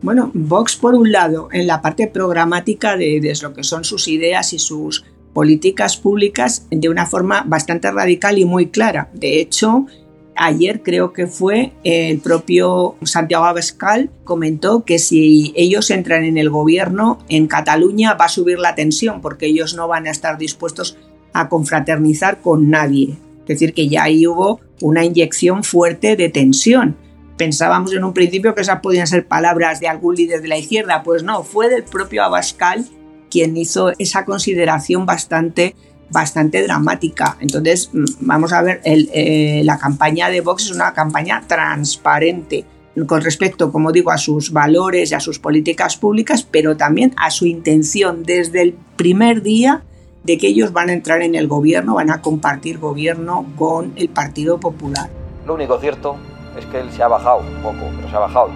Bueno, 0.00 0.30
Vox 0.32 0.76
por 0.76 0.94
un 0.94 1.10
lado, 1.10 1.48
en 1.50 1.66
la 1.66 1.82
parte 1.82 2.06
programática 2.06 2.96
de, 2.96 3.20
de 3.20 3.36
lo 3.42 3.52
que 3.52 3.64
son 3.64 3.82
sus 3.82 4.06
ideas 4.06 4.52
y 4.52 4.60
sus 4.60 5.04
políticas 5.32 5.96
públicas 5.96 6.68
de 6.70 6.88
una 6.88 7.06
forma 7.06 7.42
bastante 7.44 7.90
radical 7.90 8.38
y 8.38 8.44
muy 8.44 8.68
clara. 8.68 9.10
De 9.12 9.40
hecho, 9.40 9.86
Ayer 10.36 10.82
creo 10.82 11.12
que 11.12 11.26
fue 11.26 11.72
el 11.84 12.18
propio 12.18 12.96
Santiago 13.02 13.44
Abascal 13.44 14.10
comentó 14.24 14.84
que 14.84 14.98
si 14.98 15.52
ellos 15.56 15.90
entran 15.90 16.24
en 16.24 16.38
el 16.38 16.50
gobierno 16.50 17.20
en 17.28 17.46
Cataluña 17.46 18.14
va 18.14 18.24
a 18.24 18.28
subir 18.28 18.58
la 18.58 18.74
tensión 18.74 19.20
porque 19.20 19.46
ellos 19.46 19.74
no 19.74 19.86
van 19.86 20.06
a 20.06 20.10
estar 20.10 20.36
dispuestos 20.36 20.98
a 21.32 21.48
confraternizar 21.48 22.40
con 22.40 22.68
nadie. 22.68 23.16
Es 23.42 23.46
decir, 23.46 23.74
que 23.74 23.88
ya 23.88 24.04
ahí 24.04 24.26
hubo 24.26 24.60
una 24.80 25.04
inyección 25.04 25.62
fuerte 25.62 26.16
de 26.16 26.30
tensión. 26.30 26.96
Pensábamos 27.36 27.92
en 27.92 28.04
un 28.04 28.14
principio 28.14 28.54
que 28.54 28.62
esas 28.62 28.80
podían 28.80 29.06
ser 29.06 29.26
palabras 29.26 29.80
de 29.80 29.88
algún 29.88 30.14
líder 30.14 30.40
de 30.40 30.48
la 30.48 30.58
izquierda, 30.58 31.02
pues 31.02 31.22
no, 31.22 31.42
fue 31.42 31.68
del 31.68 31.84
propio 31.84 32.24
Abascal 32.24 32.86
quien 33.30 33.56
hizo 33.56 33.92
esa 33.98 34.24
consideración 34.24 35.06
bastante 35.06 35.74
bastante 36.14 36.62
dramática. 36.62 37.36
Entonces, 37.40 37.90
mm, 37.92 38.04
vamos 38.20 38.52
a 38.52 38.62
ver, 38.62 38.80
eh, 38.84 39.60
la 39.64 39.78
campaña 39.78 40.30
de 40.30 40.40
Vox 40.40 40.66
es 40.66 40.70
una 40.70 40.94
campaña 40.94 41.42
transparente 41.46 42.64
con 43.08 43.22
respecto, 43.22 43.72
como 43.72 43.90
digo, 43.90 44.12
a 44.12 44.18
sus 44.18 44.52
valores 44.52 45.10
y 45.10 45.14
a 45.14 45.20
sus 45.20 45.40
políticas 45.40 45.96
públicas, 45.96 46.46
pero 46.48 46.76
también 46.76 47.12
a 47.16 47.32
su 47.32 47.44
intención 47.46 48.22
desde 48.22 48.62
el 48.62 48.76
primer 48.96 49.42
día 49.42 49.82
de 50.22 50.38
que 50.38 50.46
ellos 50.46 50.72
van 50.72 50.88
a 50.90 50.92
entrar 50.92 51.20
en 51.22 51.34
el 51.34 51.48
gobierno, 51.48 51.96
van 51.96 52.10
a 52.10 52.22
compartir 52.22 52.78
gobierno 52.78 53.46
con 53.56 53.92
el 53.96 54.08
Partido 54.08 54.60
Popular. 54.60 55.10
Lo 55.44 55.54
único 55.54 55.78
cierto 55.80 56.16
es 56.56 56.64
que 56.66 56.78
él 56.78 56.90
se 56.92 57.02
ha 57.02 57.08
bajado 57.08 57.40
un 57.40 57.62
poco, 57.62 57.90
pero 57.96 58.08
se 58.08 58.14
ha 58.14 58.20
bajado 58.20 58.50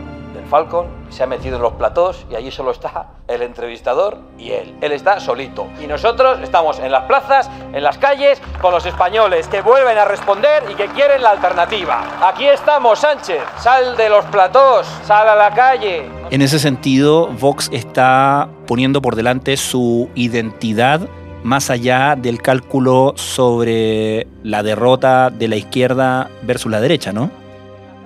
Falcon 0.49 0.87
se 1.11 1.23
ha 1.23 1.27
metido 1.27 1.57
en 1.57 1.63
los 1.63 1.75
platós 1.75 2.27
y 2.31 2.35
allí 2.35 2.51
solo 2.51 2.71
está 2.71 3.09
el 3.29 3.43
entrevistador 3.43 4.19
y 4.39 4.51
él. 4.51 4.75
Él 4.81 4.93
está 4.93 5.21
solito. 5.21 5.67
Y 5.83 5.87
nosotros 5.87 6.39
estamos 6.43 6.79
en 6.79 6.91
las 6.91 7.05
plazas, 7.05 7.51
en 7.73 7.83
las 7.83 7.99
calles, 7.99 8.41
con 8.61 8.73
los 8.73 8.87
españoles 8.87 9.49
que 9.49 9.61
vuelven 9.61 9.99
a 9.99 10.05
responder 10.05 10.65
y 10.71 10.75
que 10.75 10.87
quieren 10.87 11.23
la 11.23 11.31
alternativa. 11.31 12.03
Aquí 12.23 12.47
estamos, 12.47 12.99
Sánchez. 13.01 13.43
Sal 13.59 13.97
de 13.97 14.09
los 14.09 14.25
platós, 14.27 14.87
sal 15.05 15.29
a 15.29 15.35
la 15.35 15.55
calle. 15.55 16.07
En 16.31 16.43
ese 16.43 16.59
sentido, 16.59 17.29
Vox 17.29 17.69
está 17.73 18.49
poniendo 18.67 19.01
por 19.03 19.17
delante 19.17 19.57
su 19.57 20.11
identidad 20.15 21.09
más 21.43 21.71
allá 21.71 22.17
del 22.17 22.43
cálculo 22.43 23.15
sobre 23.17 24.27
la 24.43 24.63
derrota 24.63 25.31
de 25.31 25.49
la 25.49 25.57
izquierda 25.57 26.31
versus 26.43 26.71
la 26.71 26.81
derecha, 26.81 27.13
¿no? 27.13 27.31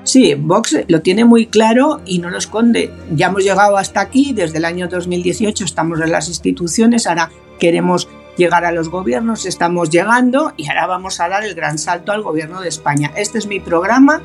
Sí, 0.05 0.35
Vox 0.35 0.77
lo 0.89 1.01
tiene 1.01 1.25
muy 1.25 1.47
claro 1.47 2.01
y 2.05 2.19
no 2.19 2.31
lo 2.31 2.39
esconde. 2.39 2.93
Ya 3.15 3.29
hemos 3.29 3.45
llegado 3.45 3.77
hasta 3.77 4.01
aquí, 4.01 4.33
desde 4.33 4.59
el 4.59 4.65
año 4.65 4.89
2018 4.89 5.65
estamos 5.65 6.01
en 6.01 6.11
las 6.11 6.29
instituciones, 6.29 7.07
ahora 7.07 7.31
queremos 7.59 8.09
llegar 8.37 8.65
a 8.65 8.73
los 8.73 8.89
gobiernos, 8.89 9.47
estamos 9.47 9.91
llegando 9.91 10.53
y 10.57 10.69
ahora 10.69 10.87
vamos 10.87 11.21
a 11.21 11.29
dar 11.29 11.45
el 11.45 11.55
gran 11.55 11.79
salto 11.79 12.13
al 12.13 12.23
gobierno 12.23 12.61
de 12.61 12.69
España. 12.69 13.13
Este 13.17 13.39
es 13.39 13.47
mi 13.47 13.61
programa 13.61 14.23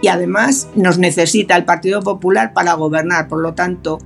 y 0.00 0.08
además 0.08 0.68
nos 0.76 0.98
necesita 0.98 1.56
el 1.56 1.64
Partido 1.64 2.02
Popular 2.02 2.52
para 2.52 2.74
gobernar, 2.74 3.28
por 3.28 3.40
lo 3.40 3.54
tanto, 3.54 3.98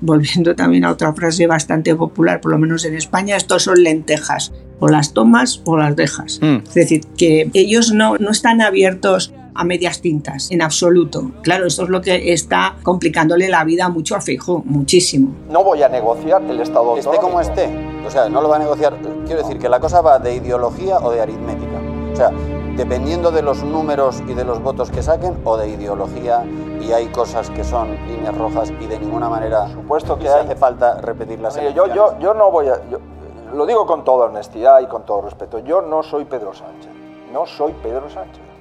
volviendo 0.00 0.54
también 0.54 0.84
a 0.84 0.92
otra 0.92 1.12
frase 1.12 1.46
bastante 1.46 1.94
popular, 1.94 2.40
por 2.40 2.52
lo 2.52 2.58
menos 2.58 2.84
en 2.84 2.94
España, 2.94 3.36
estos 3.36 3.64
son 3.64 3.82
lentejas, 3.82 4.52
o 4.78 4.88
las 4.88 5.12
tomas 5.12 5.60
o 5.64 5.76
las 5.76 5.94
dejas. 5.96 6.38
Mm. 6.40 6.58
Es 6.66 6.74
decir, 6.74 7.04
que 7.18 7.50
ellos 7.52 7.92
no, 7.92 8.16
no 8.18 8.30
están 8.30 8.60
abiertos 8.60 9.34
a 9.54 9.64
medias 9.64 10.00
tintas, 10.00 10.50
en 10.50 10.62
absoluto. 10.62 11.30
Claro, 11.42 11.66
esto 11.66 11.84
es 11.84 11.88
lo 11.88 12.00
que 12.00 12.32
está 12.32 12.76
complicándole 12.82 13.48
la 13.48 13.64
vida 13.64 13.88
mucho 13.88 14.16
a 14.16 14.20
Fijo, 14.20 14.62
muchísimo. 14.64 15.34
No 15.50 15.64
voy 15.64 15.82
a 15.82 15.88
negociar 15.88 16.42
el 16.42 16.60
Estado 16.60 16.96
Esté 16.96 17.18
como 17.18 17.40
esté, 17.40 17.68
o 18.06 18.10
sea, 18.10 18.28
no 18.28 18.40
lo 18.40 18.48
va 18.48 18.56
a 18.56 18.60
negociar. 18.60 18.94
Quiero 19.26 19.42
decir 19.42 19.58
que 19.58 19.68
la 19.68 19.80
cosa 19.80 20.00
va 20.00 20.18
de 20.18 20.34
ideología 20.34 20.98
o 20.98 21.10
de 21.10 21.20
aritmética. 21.20 21.80
O 22.12 22.16
sea, 22.16 22.30
dependiendo 22.76 23.30
de 23.30 23.42
los 23.42 23.62
números 23.62 24.22
y 24.28 24.34
de 24.34 24.44
los 24.44 24.62
votos 24.62 24.90
que 24.90 25.02
saquen 25.02 25.36
o 25.44 25.56
de 25.56 25.68
ideología 25.68 26.44
y 26.80 26.92
hay 26.92 27.06
cosas 27.06 27.50
que 27.50 27.64
son 27.64 27.96
líneas 28.06 28.36
rojas 28.36 28.72
y 28.80 28.86
de 28.86 28.98
ninguna 28.98 29.28
manera 29.28 29.68
supuesto 29.68 30.18
que 30.18 30.28
hace 30.28 30.56
falta 30.56 31.00
repetirlas. 31.00 31.58
yo, 31.74 31.86
yo, 31.94 32.18
yo 32.18 32.34
no 32.34 32.50
voy 32.50 32.68
a 32.68 32.80
lo 33.54 33.66
digo 33.66 33.86
con 33.86 34.02
toda 34.04 34.26
honestidad 34.26 34.80
y 34.80 34.86
con 34.86 35.04
todo 35.04 35.22
respeto 35.22 35.58
yo 35.58 35.82
no 35.82 36.02
soy 36.02 36.24
Pedro 36.24 36.54
Sánchez 36.54 36.90
no 37.32 37.46
soy 37.46 37.72
Pedro 37.82 38.08
Sánchez 38.08 38.51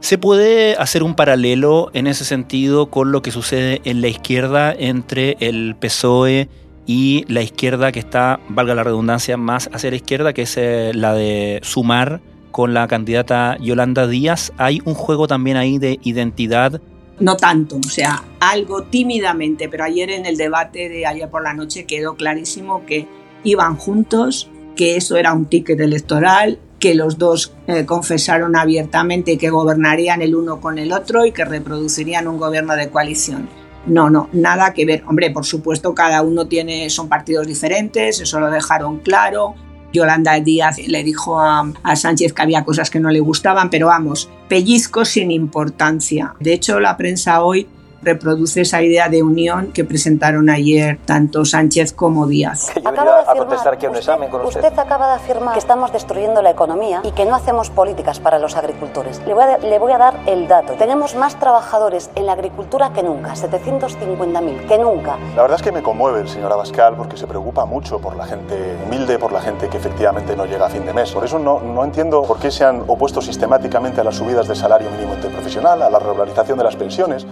¿Se 0.00 0.16
puede 0.16 0.76
hacer 0.76 1.02
un 1.02 1.14
paralelo 1.14 1.90
en 1.92 2.06
ese 2.06 2.24
sentido 2.24 2.86
con 2.86 3.12
lo 3.12 3.20
que 3.20 3.30
sucede 3.30 3.82
en 3.84 4.00
la 4.00 4.08
izquierda 4.08 4.72
entre 4.76 5.36
el 5.40 5.76
PSOE 5.76 6.48
y 6.86 7.24
la 7.28 7.42
izquierda 7.42 7.92
que 7.92 8.00
está, 8.00 8.40
valga 8.48 8.74
la 8.74 8.82
redundancia, 8.82 9.36
más 9.36 9.68
hacia 9.72 9.90
la 9.90 9.96
izquierda, 9.96 10.32
que 10.32 10.42
es 10.42 10.56
eh, 10.56 10.92
la 10.94 11.12
de 11.12 11.60
sumar 11.62 12.22
con 12.50 12.72
la 12.72 12.88
candidata 12.88 13.58
Yolanda 13.60 14.06
Díaz? 14.06 14.52
¿Hay 14.56 14.80
un 14.86 14.94
juego 14.94 15.28
también 15.28 15.58
ahí 15.58 15.78
de 15.78 16.00
identidad? 16.02 16.80
No 17.20 17.36
tanto, 17.36 17.76
o 17.76 17.90
sea, 17.90 18.24
algo 18.40 18.84
tímidamente, 18.84 19.68
pero 19.68 19.84
ayer 19.84 20.10
en 20.10 20.24
el 20.24 20.38
debate 20.38 20.88
de 20.88 21.04
ayer 21.04 21.28
por 21.28 21.44
la 21.44 21.52
noche 21.52 21.84
quedó 21.84 22.16
clarísimo 22.16 22.86
que 22.86 23.06
iban 23.44 23.76
juntos, 23.76 24.50
que 24.76 24.96
eso 24.96 25.18
era 25.18 25.34
un 25.34 25.44
ticket 25.44 25.78
electoral 25.78 26.58
que 26.80 26.94
los 26.94 27.18
dos 27.18 27.52
eh, 27.66 27.84
confesaron 27.84 28.56
abiertamente 28.56 29.38
que 29.38 29.50
gobernarían 29.50 30.22
el 30.22 30.34
uno 30.34 30.60
con 30.60 30.78
el 30.78 30.92
otro 30.92 31.26
y 31.26 31.32
que 31.32 31.44
reproducirían 31.44 32.26
un 32.26 32.38
gobierno 32.38 32.74
de 32.74 32.88
coalición. 32.88 33.48
No, 33.86 34.10
no, 34.10 34.28
nada 34.32 34.74
que 34.74 34.84
ver. 34.86 35.04
Hombre, 35.06 35.30
por 35.30 35.44
supuesto, 35.44 35.94
cada 35.94 36.22
uno 36.22 36.46
tiene, 36.46 36.90
son 36.90 37.08
partidos 37.08 37.46
diferentes, 37.46 38.20
eso 38.20 38.40
lo 38.40 38.50
dejaron 38.50 38.98
claro. 38.98 39.54
Yolanda 39.92 40.38
Díaz 40.38 40.78
le 40.86 41.02
dijo 41.02 41.40
a, 41.40 41.72
a, 41.82 41.96
Sánchez 41.96 42.32
que 42.32 42.42
había 42.42 42.64
cosas 42.64 42.90
que 42.90 43.00
no 43.00 43.10
le 43.10 43.20
gustaban, 43.20 43.70
pero 43.70 43.88
vamos, 43.88 44.30
pellizco 44.48 45.04
sin 45.04 45.30
importancia. 45.30 46.34
De 46.40 46.52
hecho, 46.52 46.78
la 46.78 46.96
prensa 46.96 47.42
hoy 47.42 47.66
reproduce 48.02 48.62
esa 48.62 48.82
idea 48.82 49.08
de 49.08 49.22
unión 49.22 49.72
que 49.72 49.84
presentaron 49.84 50.50
ayer 50.50 50.98
tanto 51.04 51.44
Sánchez 51.44 51.92
como 51.92 52.26
Díaz. 52.26 52.72
Yo 52.74 52.88
a 52.88 53.34
contestar 53.34 53.74
aquí 53.74 53.86
un 53.86 53.96
examen 53.96 54.30
con 54.30 54.44
usted. 54.44 54.62
Usted 54.62 54.78
acaba 54.78 55.08
de 55.08 55.14
afirmar 55.14 55.52
que 55.52 55.58
estamos 55.58 55.92
destruyendo 55.92 56.42
la 56.42 56.50
economía 56.50 57.00
y 57.04 57.12
que 57.12 57.24
no 57.24 57.34
hacemos 57.34 57.70
políticas 57.70 58.20
para 58.20 58.38
los 58.38 58.56
agricultores. 58.56 59.20
Le 59.26 59.34
voy 59.34 59.44
a, 59.44 59.58
le 59.58 59.78
voy 59.78 59.92
a 59.92 59.98
dar 59.98 60.20
el 60.26 60.48
dato. 60.48 60.74
Tenemos 60.74 61.14
más 61.14 61.38
trabajadores 61.38 62.10
en 62.14 62.26
la 62.26 62.32
agricultura 62.32 62.92
que 62.92 63.02
nunca, 63.02 63.34
750.000, 63.34 64.66
que 64.66 64.78
nunca. 64.78 65.16
La 65.36 65.42
verdad 65.42 65.58
es 65.58 65.62
que 65.62 65.72
me 65.72 65.82
conmueve 65.82 66.20
el 66.20 66.28
señor 66.28 66.52
Abascal 66.52 66.96
porque 66.96 67.16
se 67.16 67.26
preocupa 67.26 67.64
mucho 67.66 67.98
por 67.98 68.16
la 68.16 68.26
gente 68.26 68.76
humilde, 68.86 69.18
por 69.18 69.32
la 69.32 69.40
gente 69.40 69.68
que 69.68 69.76
efectivamente 69.76 70.36
no 70.36 70.46
llega 70.46 70.66
a 70.66 70.70
fin 70.70 70.84
de 70.86 70.92
mes. 70.92 71.12
Por 71.12 71.24
eso 71.24 71.38
no, 71.38 71.60
no 71.60 71.84
entiendo 71.84 72.22
por 72.22 72.38
qué 72.38 72.50
se 72.50 72.64
han 72.64 72.82
opuesto 72.86 73.20
sistemáticamente 73.20 74.00
a 74.00 74.04
las 74.04 74.16
subidas 74.16 74.48
del 74.48 74.56
salario 74.56 74.90
mínimo 74.90 75.14
interprofesional, 75.14 75.82
a 75.82 75.90
la 75.90 75.98
regularización 75.98 76.58
de 76.58 76.64
las 76.64 76.76
pensiones. 76.76 77.26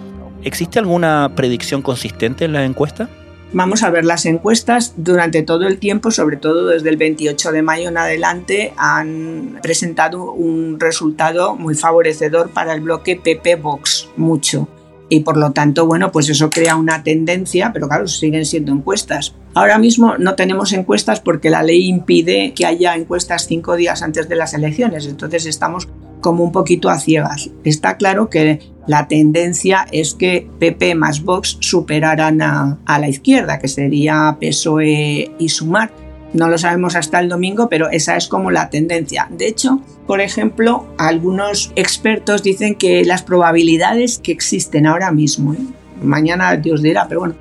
¿Existe 0.44 0.78
alguna 0.78 1.32
predicción 1.34 1.82
consistente 1.82 2.44
en 2.44 2.52
la 2.52 2.64
encuesta? 2.64 3.08
Vamos 3.52 3.82
a 3.82 3.90
ver 3.90 4.04
las 4.04 4.26
encuestas 4.26 4.92
durante 4.98 5.42
todo 5.42 5.66
el 5.66 5.78
tiempo, 5.78 6.10
sobre 6.10 6.36
todo 6.36 6.66
desde 6.66 6.90
el 6.90 6.98
28 6.98 7.50
de 7.50 7.62
mayo 7.62 7.88
en 7.88 7.96
adelante, 7.96 8.74
han 8.76 9.58
presentado 9.62 10.32
un 10.32 10.78
resultado 10.78 11.56
muy 11.56 11.74
favorecedor 11.74 12.50
para 12.50 12.74
el 12.74 12.82
bloque 12.82 13.16
PP-Vox, 13.16 14.10
mucho. 14.16 14.68
Y 15.08 15.20
por 15.20 15.38
lo 15.38 15.52
tanto, 15.52 15.86
bueno, 15.86 16.12
pues 16.12 16.28
eso 16.28 16.50
crea 16.50 16.76
una 16.76 17.02
tendencia, 17.02 17.72
pero 17.72 17.88
claro, 17.88 18.06
siguen 18.06 18.44
siendo 18.44 18.72
encuestas. 18.72 19.34
Ahora 19.54 19.78
mismo 19.78 20.18
no 20.18 20.34
tenemos 20.34 20.74
encuestas 20.74 21.20
porque 21.20 21.48
la 21.48 21.62
ley 21.62 21.88
impide 21.88 22.52
que 22.54 22.66
haya 22.66 22.94
encuestas 22.94 23.46
cinco 23.46 23.76
días 23.76 24.02
antes 24.02 24.28
de 24.28 24.36
las 24.36 24.52
elecciones, 24.52 25.06
entonces 25.06 25.46
estamos 25.46 25.88
como 26.20 26.44
un 26.44 26.52
poquito 26.52 26.88
a 26.88 26.98
ciegas. 26.98 27.50
Está 27.64 27.96
claro 27.96 28.30
que 28.30 28.60
la 28.86 29.06
tendencia 29.06 29.86
es 29.92 30.14
que 30.14 30.48
PP 30.58 30.94
más 30.94 31.22
Vox 31.22 31.58
superaran 31.60 32.40
a, 32.40 32.78
la 32.86 33.08
izquierda, 33.08 33.58
que 33.58 33.68
sería 33.68 34.38
PSOE 34.40 35.30
y 35.38 35.48
Sumar. 35.50 35.90
No 36.32 36.48
lo 36.48 36.58
sabemos 36.58 36.96
hasta 36.96 37.20
el 37.20 37.28
domingo, 37.28 37.68
pero 37.68 37.90
esa 37.90 38.16
es 38.16 38.28
como 38.28 38.50
la 38.50 38.70
tendencia. 38.70 39.28
De 39.30 39.46
hecho, 39.46 39.80
por 40.06 40.20
ejemplo, 40.20 40.86
algunos 40.98 41.72
expertos 41.76 42.42
dicen 42.42 42.74
que 42.74 43.04
las 43.04 43.22
probabilidades 43.22 44.18
que 44.18 44.32
existen 44.32 44.86
ahora 44.86 45.10
mismo, 45.10 45.54
¿eh? 45.54 45.58
mañana 46.02 46.56
Dios 46.56 46.82
dirá, 46.82 47.06
pero 47.08 47.20
bueno, 47.20 47.34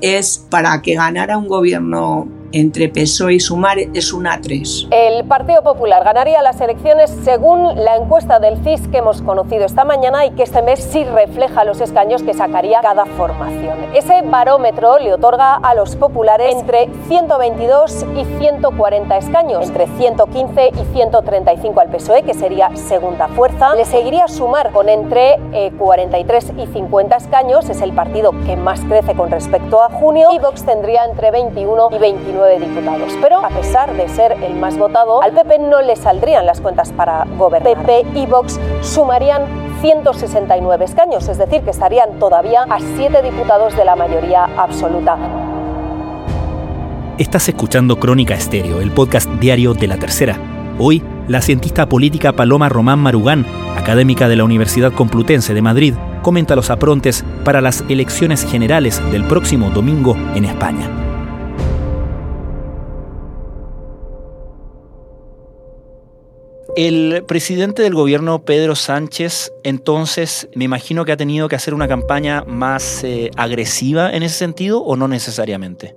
es 0.00 0.38
para 0.50 0.82
que 0.82 0.94
ganara 0.94 1.38
un 1.38 1.48
gobierno 1.48 2.28
entre 2.52 2.88
PSOE 2.88 3.34
y 3.34 3.40
Sumar 3.40 3.78
es 3.78 4.12
una 4.12 4.40
3. 4.40 4.88
El 4.90 5.24
Partido 5.24 5.62
Popular 5.62 6.04
ganaría 6.04 6.42
las 6.42 6.60
elecciones 6.60 7.10
según 7.24 7.74
la 7.76 7.96
encuesta 7.96 8.38
del 8.38 8.62
CIS 8.62 8.88
que 8.88 8.98
hemos 8.98 9.22
conocido 9.22 9.64
esta 9.64 9.84
mañana 9.84 10.26
y 10.26 10.30
que 10.30 10.42
este 10.42 10.62
mes 10.62 10.80
sí 10.80 11.04
refleja 11.04 11.64
los 11.64 11.80
escaños 11.80 12.22
que 12.22 12.34
sacaría 12.34 12.80
cada 12.80 13.06
formación. 13.06 13.78
Ese 13.94 14.22
barómetro 14.22 14.98
le 14.98 15.12
otorga 15.14 15.54
a 15.54 15.74
los 15.74 15.96
populares 15.96 16.54
entre 16.54 16.88
122 17.08 18.06
y 18.16 18.24
140 18.38 19.16
escaños, 19.16 19.66
entre 19.66 19.86
115 19.86 20.68
y 20.68 20.94
135 20.94 21.80
al 21.80 21.88
PSOE, 21.88 22.22
que 22.22 22.34
sería 22.34 22.74
segunda 22.76 23.28
fuerza. 23.28 23.74
Le 23.74 23.84
seguiría 23.84 24.28
Sumar 24.28 24.72
con 24.72 24.88
entre 24.88 25.38
43 25.78 26.50
eh, 26.50 26.54
y 26.58 26.66
50 26.66 27.16
escaños, 27.16 27.68
es 27.68 27.80
el 27.80 27.92
partido 27.92 28.32
que 28.46 28.56
más 28.56 28.80
crece 28.80 29.14
con 29.14 29.30
respecto 29.30 29.82
a 29.82 29.88
junio, 29.90 30.28
y 30.32 30.38
Vox 30.38 30.64
tendría 30.64 31.04
entre 31.04 31.30
21 31.30 31.88
y 31.92 31.98
29 31.98 32.41
diputados. 32.58 33.16
Pero 33.20 33.44
a 33.44 33.48
pesar 33.48 33.94
de 33.96 34.08
ser 34.08 34.32
el 34.42 34.54
más 34.54 34.76
votado, 34.76 35.22
al 35.22 35.32
PP 35.32 35.58
no 35.58 35.80
le 35.82 35.96
saldrían 35.96 36.46
las 36.46 36.60
cuentas 36.60 36.92
para 36.92 37.26
gobernar. 37.38 37.62
PP 37.62 38.06
y 38.14 38.26
Vox 38.26 38.58
sumarían 38.82 39.42
169 39.80 40.84
escaños, 40.84 41.28
es 41.28 41.38
decir, 41.38 41.62
que 41.62 41.70
estarían 41.70 42.18
todavía 42.18 42.64
a 42.68 42.78
7 42.78 43.22
diputados 43.22 43.76
de 43.76 43.84
la 43.84 43.96
mayoría 43.96 44.44
absoluta. 44.56 45.16
Estás 47.18 47.48
escuchando 47.48 47.98
Crónica 47.98 48.34
Estéreo, 48.34 48.80
el 48.80 48.90
podcast 48.90 49.28
diario 49.32 49.74
de 49.74 49.86
la 49.86 49.96
tercera. 49.98 50.36
Hoy, 50.78 51.02
la 51.28 51.42
cientista 51.42 51.86
política 51.88 52.32
Paloma 52.32 52.68
Román 52.68 52.98
Marugán, 52.98 53.46
académica 53.76 54.28
de 54.28 54.36
la 54.36 54.44
Universidad 54.44 54.92
Complutense 54.92 55.54
de 55.54 55.62
Madrid, 55.62 55.94
comenta 56.22 56.56
los 56.56 56.70
aprontes 56.70 57.24
para 57.44 57.60
las 57.60 57.84
elecciones 57.88 58.44
generales 58.44 59.00
del 59.12 59.24
próximo 59.24 59.70
domingo 59.70 60.16
en 60.34 60.46
España. 60.46 61.01
El 66.74 67.22
presidente 67.26 67.82
del 67.82 67.94
gobierno, 67.94 68.46
Pedro 68.46 68.74
Sánchez, 68.74 69.52
entonces 69.62 70.48
me 70.54 70.64
imagino 70.64 71.04
que 71.04 71.12
ha 71.12 71.18
tenido 71.18 71.46
que 71.46 71.56
hacer 71.56 71.74
una 71.74 71.86
campaña 71.86 72.44
más 72.44 73.04
eh, 73.04 73.30
agresiva 73.36 74.10
en 74.10 74.22
ese 74.22 74.36
sentido 74.36 74.82
o 74.82 74.96
no 74.96 75.06
necesariamente. 75.06 75.94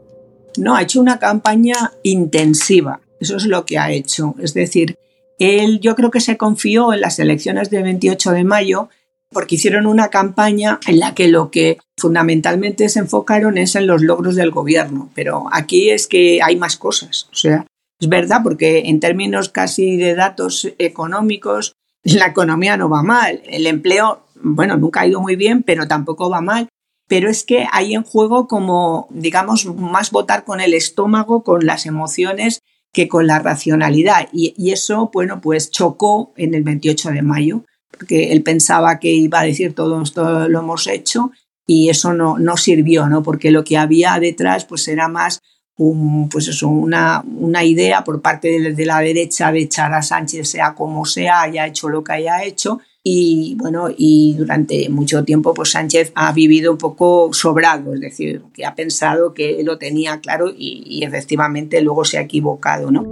No, 0.57 0.75
ha 0.75 0.81
hecho 0.81 0.99
una 0.99 1.17
campaña 1.17 1.93
intensiva. 2.03 2.99
Eso 3.21 3.37
es 3.37 3.45
lo 3.45 3.65
que 3.65 3.77
ha 3.77 3.91
hecho. 3.91 4.35
Es 4.39 4.53
decir, 4.53 4.97
él 5.39 5.79
yo 5.79 5.95
creo 5.95 6.11
que 6.11 6.19
se 6.19 6.35
confió 6.35 6.91
en 6.91 6.99
las 6.99 7.19
elecciones 7.19 7.69
del 7.69 7.83
28 7.83 8.31
de 8.31 8.43
mayo 8.43 8.89
porque 9.31 9.55
hicieron 9.55 9.85
una 9.85 10.09
campaña 10.09 10.81
en 10.87 10.99
la 10.99 11.13
que 11.13 11.29
lo 11.29 11.51
que 11.51 11.77
fundamentalmente 11.97 12.89
se 12.89 12.99
enfocaron 12.99 13.57
es 13.57 13.75
en 13.75 13.87
los 13.87 14.01
logros 14.01 14.35
del 14.35 14.51
gobierno. 14.51 15.09
Pero 15.15 15.45
aquí 15.53 15.89
es 15.89 16.07
que 16.07 16.41
hay 16.43 16.57
más 16.57 16.75
cosas. 16.75 17.29
O 17.31 17.35
sea, 17.35 17.65
es 17.99 18.09
verdad, 18.09 18.41
porque 18.43 18.83
en 18.85 18.99
términos 18.99 19.49
casi 19.49 19.97
de 19.97 20.15
datos 20.15 20.67
económicos, 20.79 21.75
la 22.03 22.27
economía 22.27 22.77
no 22.77 22.89
va 22.89 23.03
mal. 23.03 23.41
El 23.45 23.67
empleo, 23.67 24.25
bueno, 24.35 24.77
nunca 24.77 25.01
ha 25.01 25.07
ido 25.07 25.21
muy 25.21 25.35
bien, 25.35 25.63
pero 25.63 25.87
tampoco 25.87 26.29
va 26.29 26.41
mal. 26.41 26.67
Pero 27.07 27.29
es 27.29 27.43
que 27.43 27.67
hay 27.71 27.93
en 27.93 28.03
juego 28.03 28.47
como, 28.47 29.07
digamos, 29.11 29.65
más 29.65 30.11
votar 30.11 30.43
con 30.43 30.59
el 30.59 30.73
estómago, 30.73 31.43
con 31.43 31.65
las 31.65 31.85
emociones, 31.85 32.61
que 32.91 33.07
con 33.07 33.27
la 33.27 33.39
racionalidad. 33.39 34.27
Y, 34.31 34.71
eso, 34.71 35.11
bueno, 35.13 35.41
pues 35.41 35.69
chocó 35.69 36.33
en 36.37 36.55
el 36.55 36.63
28 36.63 37.11
de 37.11 37.21
mayo, 37.21 37.63
porque 37.91 38.31
él 38.31 38.41
pensaba 38.41 38.99
que 38.99 39.11
iba 39.11 39.41
a 39.41 39.45
decir 39.45 39.73
todo 39.73 40.01
esto 40.01 40.47
lo 40.47 40.59
hemos 40.59 40.87
hecho 40.87 41.31
y 41.67 41.89
eso 41.89 42.13
no, 42.13 42.37
no 42.39 42.57
sirvió, 42.57 43.07
¿no? 43.07 43.21
Porque 43.21 43.51
lo 43.51 43.63
que 43.63 43.77
había 43.77 44.17
detrás, 44.19 44.65
pues 44.65 44.87
era 44.87 45.07
más 45.07 45.41
pues 45.77 46.47
eso, 46.47 46.69
una, 46.69 47.23
una 47.37 47.63
idea 47.63 48.03
por 48.03 48.21
parte 48.21 48.59
de, 48.59 48.85
la 48.85 48.99
derecha 48.99 49.51
de 49.51 49.59
echar 49.59 49.93
a 49.93 50.01
Sánchez, 50.01 50.49
sea 50.49 50.73
como 50.73 51.05
sea, 51.05 51.41
haya 51.41 51.67
hecho 51.67 51.89
lo 51.89 52.03
que 52.03 52.13
haya 52.13 52.43
hecho. 52.43 52.79
Y 53.03 53.55
bueno, 53.59 53.89
y 53.95 54.33
durante 54.35 54.89
mucho 54.89 55.23
tiempo, 55.23 55.53
pues 55.53 55.71
Sánchez 55.71 56.11
ha 56.15 56.31
vivido 56.31 56.71
un 56.71 56.77
poco 56.77 57.31
sobrado, 57.33 57.93
es 57.93 57.99
decir, 57.99 58.41
que 58.53 58.65
ha 58.65 58.73
pensado 58.73 59.33
que 59.33 59.61
lo 59.63 59.77
tenía 59.77 60.21
claro 60.21 60.49
y, 60.49 60.83
y 60.85 61.03
efectivamente 61.03 61.81
luego 61.81 62.03
se 62.05 62.17
ha 62.17 62.21
equivocado, 62.21 62.89
¿no? 62.89 63.03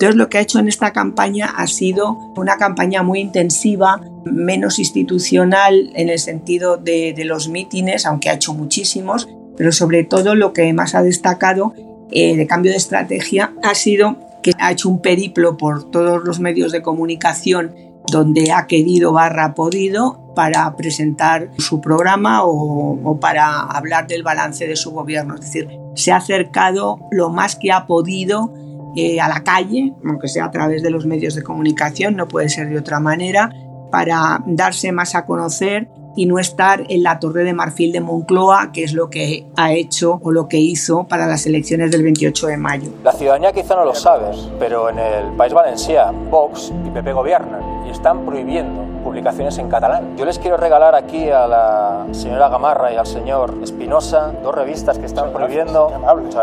Entonces 0.00 0.16
lo 0.16 0.30
que 0.30 0.38
ha 0.38 0.40
hecho 0.40 0.58
en 0.58 0.68
esta 0.68 0.94
campaña 0.94 1.52
ha 1.54 1.66
sido 1.66 2.16
una 2.34 2.56
campaña 2.56 3.02
muy 3.02 3.20
intensiva, 3.20 4.00
menos 4.24 4.78
institucional 4.78 5.90
en 5.94 6.08
el 6.08 6.18
sentido 6.18 6.78
de, 6.78 7.12
de 7.12 7.26
los 7.26 7.48
mítines, 7.48 8.06
aunque 8.06 8.30
ha 8.30 8.34
hecho 8.34 8.54
muchísimos, 8.54 9.28
pero 9.60 9.72
sobre 9.72 10.04
todo 10.04 10.34
lo 10.34 10.54
que 10.54 10.72
más 10.72 10.94
ha 10.94 11.02
destacado 11.02 11.74
eh, 12.10 12.34
de 12.34 12.46
cambio 12.46 12.72
de 12.72 12.78
estrategia 12.78 13.52
ha 13.62 13.74
sido 13.74 14.16
que 14.42 14.52
ha 14.58 14.72
hecho 14.72 14.88
un 14.88 15.02
periplo 15.02 15.58
por 15.58 15.90
todos 15.90 16.24
los 16.24 16.40
medios 16.40 16.72
de 16.72 16.80
comunicación 16.80 17.74
donde 18.10 18.52
ha 18.52 18.66
querido 18.66 19.12
barra 19.12 19.54
podido 19.54 20.32
para 20.34 20.74
presentar 20.76 21.50
su 21.58 21.82
programa 21.82 22.40
o, 22.42 23.20
para 23.20 23.60
hablar 23.60 24.06
del 24.06 24.22
balance 24.22 24.66
de 24.66 24.76
su 24.76 24.92
gobierno. 24.92 25.34
Es 25.34 25.42
decir, 25.42 25.68
se 25.94 26.10
ha 26.10 26.16
acercado 26.16 26.98
lo 27.10 27.28
más 27.28 27.54
que 27.54 27.70
ha 27.70 27.86
podido 27.86 28.54
eh, 28.96 29.20
a 29.20 29.28
la 29.28 29.44
calle, 29.44 29.92
aunque 30.06 30.28
sea 30.28 30.46
a 30.46 30.50
través 30.50 30.82
de 30.82 30.88
los 30.88 31.04
medios 31.04 31.34
de 31.34 31.42
comunicación, 31.42 32.16
no 32.16 32.28
puede 32.28 32.48
ser 32.48 32.70
de 32.70 32.78
otra 32.78 32.98
manera, 32.98 33.52
para 33.90 34.42
darse 34.46 34.90
más 34.90 35.14
a 35.14 35.26
conocer 35.26 35.90
y 36.16 36.26
no 36.26 36.38
estar 36.38 36.84
en 36.88 37.02
la 37.02 37.18
Torre 37.18 37.44
de 37.44 37.52
Marfil 37.52 37.92
de 37.92 38.00
Moncloa, 38.00 38.70
que 38.72 38.84
es 38.84 38.92
lo 38.92 39.10
que 39.10 39.46
ha 39.56 39.72
hecho 39.72 40.20
o 40.22 40.30
lo 40.30 40.48
que 40.48 40.58
hizo 40.58 41.04
para 41.04 41.26
las 41.26 41.46
elecciones 41.46 41.90
del 41.90 42.02
28 42.02 42.46
de 42.48 42.56
mayo. 42.56 42.90
La 43.04 43.12
ciudadanía 43.12 43.52
quizá 43.52 43.76
no 43.76 43.84
lo 43.84 43.94
sabe, 43.94 44.26
pero 44.58 44.90
en 44.90 44.98
el 44.98 45.32
País 45.36 45.52
Valencià, 45.52 46.12
Vox 46.30 46.72
y 46.86 46.90
PP 46.90 47.12
gobiernan 47.12 47.86
y 47.86 47.90
están 47.90 48.24
prohibiendo 48.24 48.90
publicaciones 49.02 49.58
en 49.58 49.68
catalán. 49.68 50.16
Yo 50.16 50.24
les 50.24 50.38
quiero 50.38 50.56
regalar 50.56 50.94
aquí 50.94 51.28
a 51.30 51.46
la 51.46 52.06
señora 52.12 52.48
Gamarra 52.48 52.92
y 52.92 52.96
al 52.96 53.06
señor 53.06 53.54
Espinosa 53.62 54.32
dos 54.42 54.54
revistas 54.54 54.98
que 54.98 55.06
están 55.06 55.32
prohibiendo. 55.32 55.88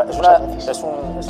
Es, 0.09 0.17
una, 0.17 0.37
es 0.57 0.83
un... 0.83 1.19
Es 1.19 1.27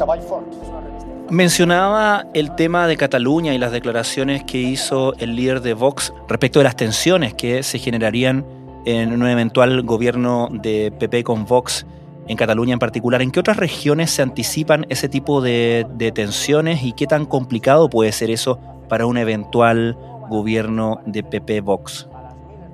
Mencionaba 1.29 2.25
el 2.33 2.55
tema 2.55 2.87
de 2.87 2.95
Cataluña 2.95 3.53
y 3.53 3.57
las 3.57 3.73
declaraciones 3.73 4.45
que 4.45 4.59
hizo 4.59 5.13
el 5.17 5.35
líder 5.35 5.59
de 5.59 5.73
Vox 5.73 6.13
respecto 6.29 6.59
de 6.59 6.63
las 6.63 6.77
tensiones 6.77 7.33
que 7.33 7.63
se 7.63 7.79
generarían 7.79 8.45
en 8.85 9.11
un 9.11 9.27
eventual 9.27 9.81
gobierno 9.81 10.47
de 10.49 10.93
PP 10.97 11.25
con 11.25 11.45
Vox 11.45 11.85
en 12.29 12.37
Cataluña 12.37 12.71
en 12.71 12.79
particular. 12.79 13.21
¿En 13.21 13.31
qué 13.31 13.41
otras 13.41 13.57
regiones 13.57 14.09
se 14.09 14.21
anticipan 14.21 14.85
ese 14.87 15.09
tipo 15.09 15.41
de, 15.41 15.85
tensiones 16.15 16.83
y 16.83 16.93
qué 16.93 17.07
tan 17.07 17.25
complicado 17.25 17.89
puede 17.89 18.13
ser 18.13 18.31
eso 18.31 18.57
para 18.87 19.05
un 19.05 19.17
eventual 19.17 19.97
gobierno 20.29 21.01
de 21.05 21.23
PP 21.23 21.59
Vox? 21.59 22.07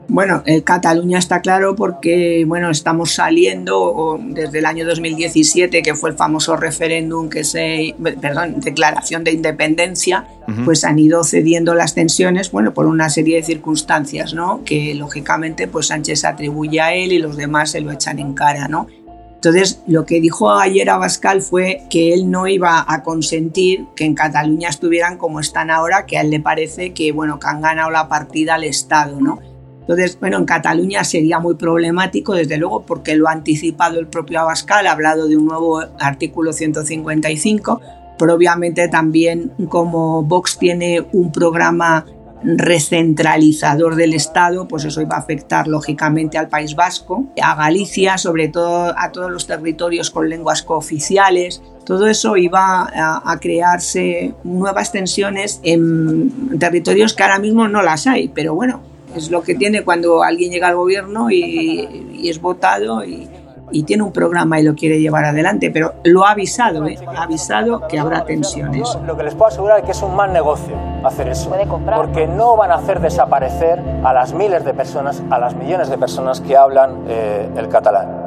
Bueno, 0.07 0.43
el 0.45 0.63
Cataluña 0.63 1.17
está 1.17 1.41
claro 1.41 1.75
porque 1.75 2.43
bueno, 2.47 2.69
estamos 2.69 3.13
saliendo 3.13 4.19
desde 4.21 4.59
el 4.59 4.65
año 4.65 4.85
2017, 4.85 5.81
que 5.81 5.95
fue 5.95 6.11
el 6.11 6.15
famoso 6.15 6.55
referéndum 6.55 7.29
que 7.29 7.43
se, 7.43 7.95
perdón, 8.21 8.59
declaración 8.59 9.23
de 9.23 9.31
independencia, 9.31 10.27
uh 10.47 10.51
-huh. 10.51 10.65
pues 10.65 10.83
han 10.83 10.99
ido 10.99 11.23
cediendo 11.23 11.73
las 11.73 11.95
tensiones, 11.95 12.51
bueno, 12.51 12.73
por 12.73 12.85
una 12.85 13.09
serie 13.09 13.37
de 13.37 13.43
circunstancias, 13.43 14.33
¿no? 14.33 14.63
Que 14.65 14.93
lógicamente 14.93 15.67
pues 15.67 15.87
Sánchez 15.87 16.25
atribuye 16.25 16.81
a 16.81 16.93
él 16.93 17.11
y 17.11 17.19
los 17.19 17.37
demás 17.37 17.71
se 17.71 17.81
lo 17.81 17.91
echan 17.91 18.19
en 18.19 18.33
cara, 18.33 18.67
¿no? 18.67 18.87
Entonces, 19.35 19.81
lo 19.87 20.05
que 20.05 20.21
dijo 20.21 20.51
ayer 20.53 20.89
Abascal 20.89 21.41
fue 21.41 21.81
que 21.89 22.13
él 22.13 22.31
no 22.31 22.47
iba 22.47 22.85
a 22.87 23.03
consentir 23.03 23.85
que 23.93 24.05
en 24.05 24.15
Cataluña 24.15 24.69
estuvieran 24.69 25.17
como 25.17 25.41
están 25.41 25.69
ahora, 25.69 26.05
que 26.05 26.17
a 26.17 26.21
él 26.21 26.29
le 26.29 26.39
parece 26.39 26.93
que, 26.93 27.11
bueno, 27.11 27.39
que 27.39 27.47
han 27.47 27.61
ganado 27.61 27.91
la 27.91 28.07
partida 28.07 28.55
al 28.55 28.63
Estado, 28.63 29.19
¿no? 29.19 29.41
Entonces, 29.83 30.17
bueno, 30.17 30.37
en 30.37 30.45
Cataluña 30.45 31.03
sería 31.03 31.39
muy 31.39 31.55
problemático, 31.55 32.33
desde 32.33 32.57
luego, 32.57 32.83
porque 32.83 33.15
lo 33.15 33.27
ha 33.27 33.33
anticipado 33.33 33.99
el 33.99 34.07
propio 34.07 34.39
Abascal, 34.39 34.87
ha 34.87 34.93
hablado 34.93 35.27
de 35.27 35.35
un 35.35 35.45
nuevo 35.45 35.81
artículo 35.99 36.53
155, 36.53 37.81
pero 38.17 38.33
obviamente 38.33 38.87
también 38.87 39.51
como 39.67 40.23
Vox 40.23 40.57
tiene 40.57 41.05
un 41.11 41.33
programa 41.33 42.05
recentralizador 42.45 43.95
del 43.95 44.13
Estado, 44.13 44.67
pues 44.67 44.85
eso 44.85 45.01
iba 45.01 45.15
a 45.15 45.19
afectar 45.19 45.67
lógicamente 45.67 46.37
al 46.37 46.47
País 46.49 46.75
Vasco, 46.75 47.25
a 47.41 47.55
Galicia, 47.55 48.17
sobre 48.17 48.47
todo 48.47 48.93
a 48.97 49.11
todos 49.11 49.31
los 49.31 49.47
territorios 49.47 50.11
con 50.11 50.29
lenguas 50.29 50.63
cooficiales. 50.63 51.61
Todo 51.85 52.07
eso 52.07 52.37
iba 52.37 52.83
a, 52.83 53.31
a 53.31 53.39
crearse 53.39 54.33
nuevas 54.43 54.91
tensiones 54.91 55.59
en 55.63 56.57
territorios 56.59 57.13
que 57.13 57.23
ahora 57.23 57.39
mismo 57.39 57.67
no 57.67 57.81
las 57.81 58.07
hay, 58.07 58.29
pero 58.29 58.55
bueno, 58.55 58.81
es 59.15 59.31
lo 59.31 59.41
que 59.41 59.55
tiene 59.55 59.83
cuando 59.83 60.23
alguien 60.23 60.51
llega 60.51 60.67
al 60.67 60.75
gobierno 60.75 61.29
y, 61.29 62.09
y 62.13 62.29
es 62.29 62.41
votado 62.41 63.03
y, 63.03 63.27
y, 63.71 63.83
tiene 63.83 64.03
un 64.03 64.11
programa 64.11 64.59
y 64.59 64.63
lo 64.63 64.75
quiere 64.75 64.99
llevar 64.99 65.25
adelante, 65.25 65.71
pero 65.71 65.95
lo 66.03 66.25
ha 66.25 66.31
avisado, 66.31 66.85
¿eh? 66.87 66.97
ha 67.07 67.23
avisado 67.23 67.87
que 67.87 67.99
habrá 67.99 68.25
tensiones. 68.25 68.97
Lo 69.05 69.17
que 69.17 69.23
les 69.23 69.33
puedo 69.33 69.47
asegurar 69.47 69.79
es 69.79 69.85
que 69.85 69.91
es 69.91 70.01
un 70.01 70.15
mal 70.15 70.31
negocio 70.31 70.75
hacer 71.03 71.27
eso, 71.27 71.53
porque 71.95 72.27
no 72.27 72.55
van 72.55 72.71
a 72.71 72.75
hacer 72.75 72.99
desaparecer 72.99 73.79
a 74.03 74.13
las 74.13 74.33
miles 74.33 74.63
de 74.63 74.73
personas, 74.73 75.21
a 75.29 75.39
las 75.39 75.55
millones 75.55 75.89
de 75.89 75.97
personas 75.97 76.41
que 76.41 76.55
hablan 76.55 77.03
eh, 77.07 77.49
el 77.55 77.67
catalán. 77.67 78.23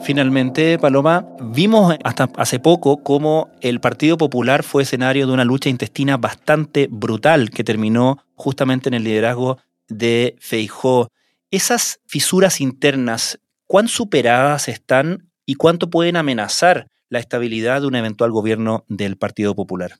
Finalmente, 0.00 0.78
Paloma, 0.78 1.24
vimos 1.40 1.96
hasta 2.04 2.28
hace 2.36 2.60
poco 2.60 2.98
cómo 2.98 3.48
el 3.60 3.80
Partido 3.80 4.18
Popular 4.18 4.62
fue 4.62 4.82
escenario 4.82 5.26
de 5.26 5.32
una 5.32 5.44
lucha 5.44 5.70
intestina 5.70 6.16
bastante 6.18 6.86
brutal 6.90 7.50
que 7.50 7.64
terminó 7.64 8.18
justamente 8.36 8.88
en 8.88 8.94
el 8.94 9.04
liderazgo 9.04 9.58
de 9.88 10.36
Feijó. 10.38 11.10
Esas 11.50 12.00
fisuras 12.06 12.60
internas, 12.60 13.40
¿cuán 13.66 13.88
superadas 13.88 14.68
están 14.68 15.30
y 15.44 15.54
cuánto 15.54 15.90
pueden 15.90 16.16
amenazar 16.16 16.88
la 17.08 17.18
estabilidad 17.18 17.80
de 17.80 17.86
un 17.86 17.96
eventual 17.96 18.30
gobierno 18.30 18.84
del 18.88 19.16
Partido 19.16 19.54
Popular? 19.54 19.98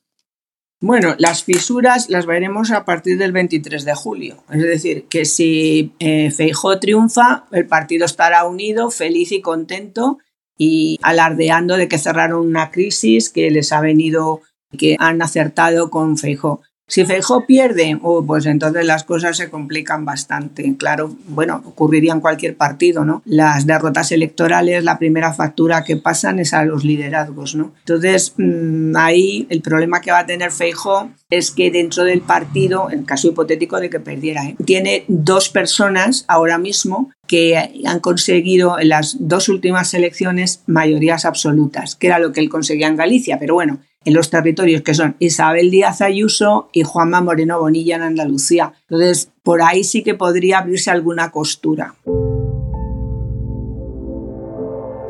Bueno, 0.81 1.14
las 1.18 1.42
fisuras 1.42 2.11
las 2.11 2.27
veremos 2.27 2.70
a 2.70 2.85
partir 2.85 3.16
del 3.16 3.33
23 3.33 3.85
de 3.85 3.94
julio. 3.94 4.44
Es 4.51 4.62
decir, 4.62 5.07
que 5.09 5.25
si 5.25 5.94
eh, 6.01 6.31
Feijó 6.31 6.79
triunfa, 6.79 7.46
el 7.51 7.66
partido 7.66 8.05
estará 8.05 8.44
unido, 8.44 8.90
feliz 8.90 9.33
y 9.33 9.40
contento 9.40 10.18
y 10.59 10.99
alardeando 11.03 11.77
de 11.77 11.88
que 11.88 11.99
cerraron 11.99 12.46
una 12.46 12.70
crisis 12.70 13.31
que 13.31 13.51
les 13.51 13.72
ha 13.72 13.81
venido, 13.81 14.42
que 14.77 14.96
han 14.99 15.22
acertado 15.22 15.88
con 15.88 16.18
Feijó. 16.18 16.61
Si 16.88 17.05
Feijó 17.05 17.46
pierde, 17.46 17.99
oh, 18.01 18.25
pues 18.25 18.46
entonces 18.46 18.87
las 18.87 19.03
cosas 19.03 19.37
se 19.37 19.51
complican 19.51 20.05
bastante. 20.05 20.77
Claro, 20.79 21.16
bueno, 21.27 21.61
ocurriría 21.64 22.12
en 22.12 22.20
cualquier 22.20 22.57
partido, 22.57 23.05
¿no? 23.05 23.22
Las 23.25 23.66
derrotas 23.66 24.12
electorales, 24.12 24.85
la 24.85 24.96
primera 24.96 25.35
factura 25.35 25.83
que 25.83 25.96
pasan 25.96 26.38
es 26.38 26.55
a 26.55 26.64
los 26.64 26.85
liderazgos, 26.85 27.57
¿no? 27.57 27.75
Entonces, 27.81 28.35
mmm, 28.37 28.94
ahí 28.96 29.49
el 29.51 29.62
problema 29.62 30.01
que 30.01 30.12
va 30.12 30.20
a 30.20 30.27
tener 30.27 30.53
Feijó 30.53 31.11
es 31.29 31.51
que 31.51 31.72
dentro 31.72 32.05
del 32.05 32.20
partido, 32.20 32.88
en 32.88 33.05
caso 33.05 33.27
hipotético 33.29 33.81
de 33.81 33.90
que 33.90 33.99
perdiera, 33.99 34.44
¿eh? 34.44 34.57
tiene 34.64 35.05
dos 35.09 35.49
personas 35.49 36.25
ahora 36.29 36.57
mismo 36.59 37.11
que 37.27 37.83
han 37.85 37.99
conseguido 37.99 38.79
en 38.79 38.90
las 38.90 39.16
dos 39.18 39.49
últimas 39.49 39.92
elecciones 39.94 40.62
mayorías 40.66 41.25
absolutas, 41.25 41.96
que 41.96 42.07
era 42.07 42.20
lo 42.20 42.33
que 42.33 42.38
él 42.38 42.49
conseguía 42.49 42.87
en 42.87 42.94
Galicia, 42.94 43.40
pero 43.40 43.55
bueno, 43.55 43.81
en 44.07 44.14
los 44.14 44.31
territorios 44.31 44.81
que 44.83 44.95
son 44.95 45.16
Isabel 45.19 45.71
Díaz 45.71 46.01
Ayuso 46.01 46.71
y 46.73 46.85
Juanma 46.85 47.21
Moreno 47.21 47.59
Bonilla 47.59 47.97
en 47.97 48.03
Andalucía. 48.03 48.73
Entonces, 48.88 49.31
por 49.42 49.61
ahí 49.61 49.85
sí 49.85 50.03
que 50.03 50.14
podría 50.14 50.59
abrirse 50.59 50.90
alguna 50.90 51.31
costura. 51.33 51.97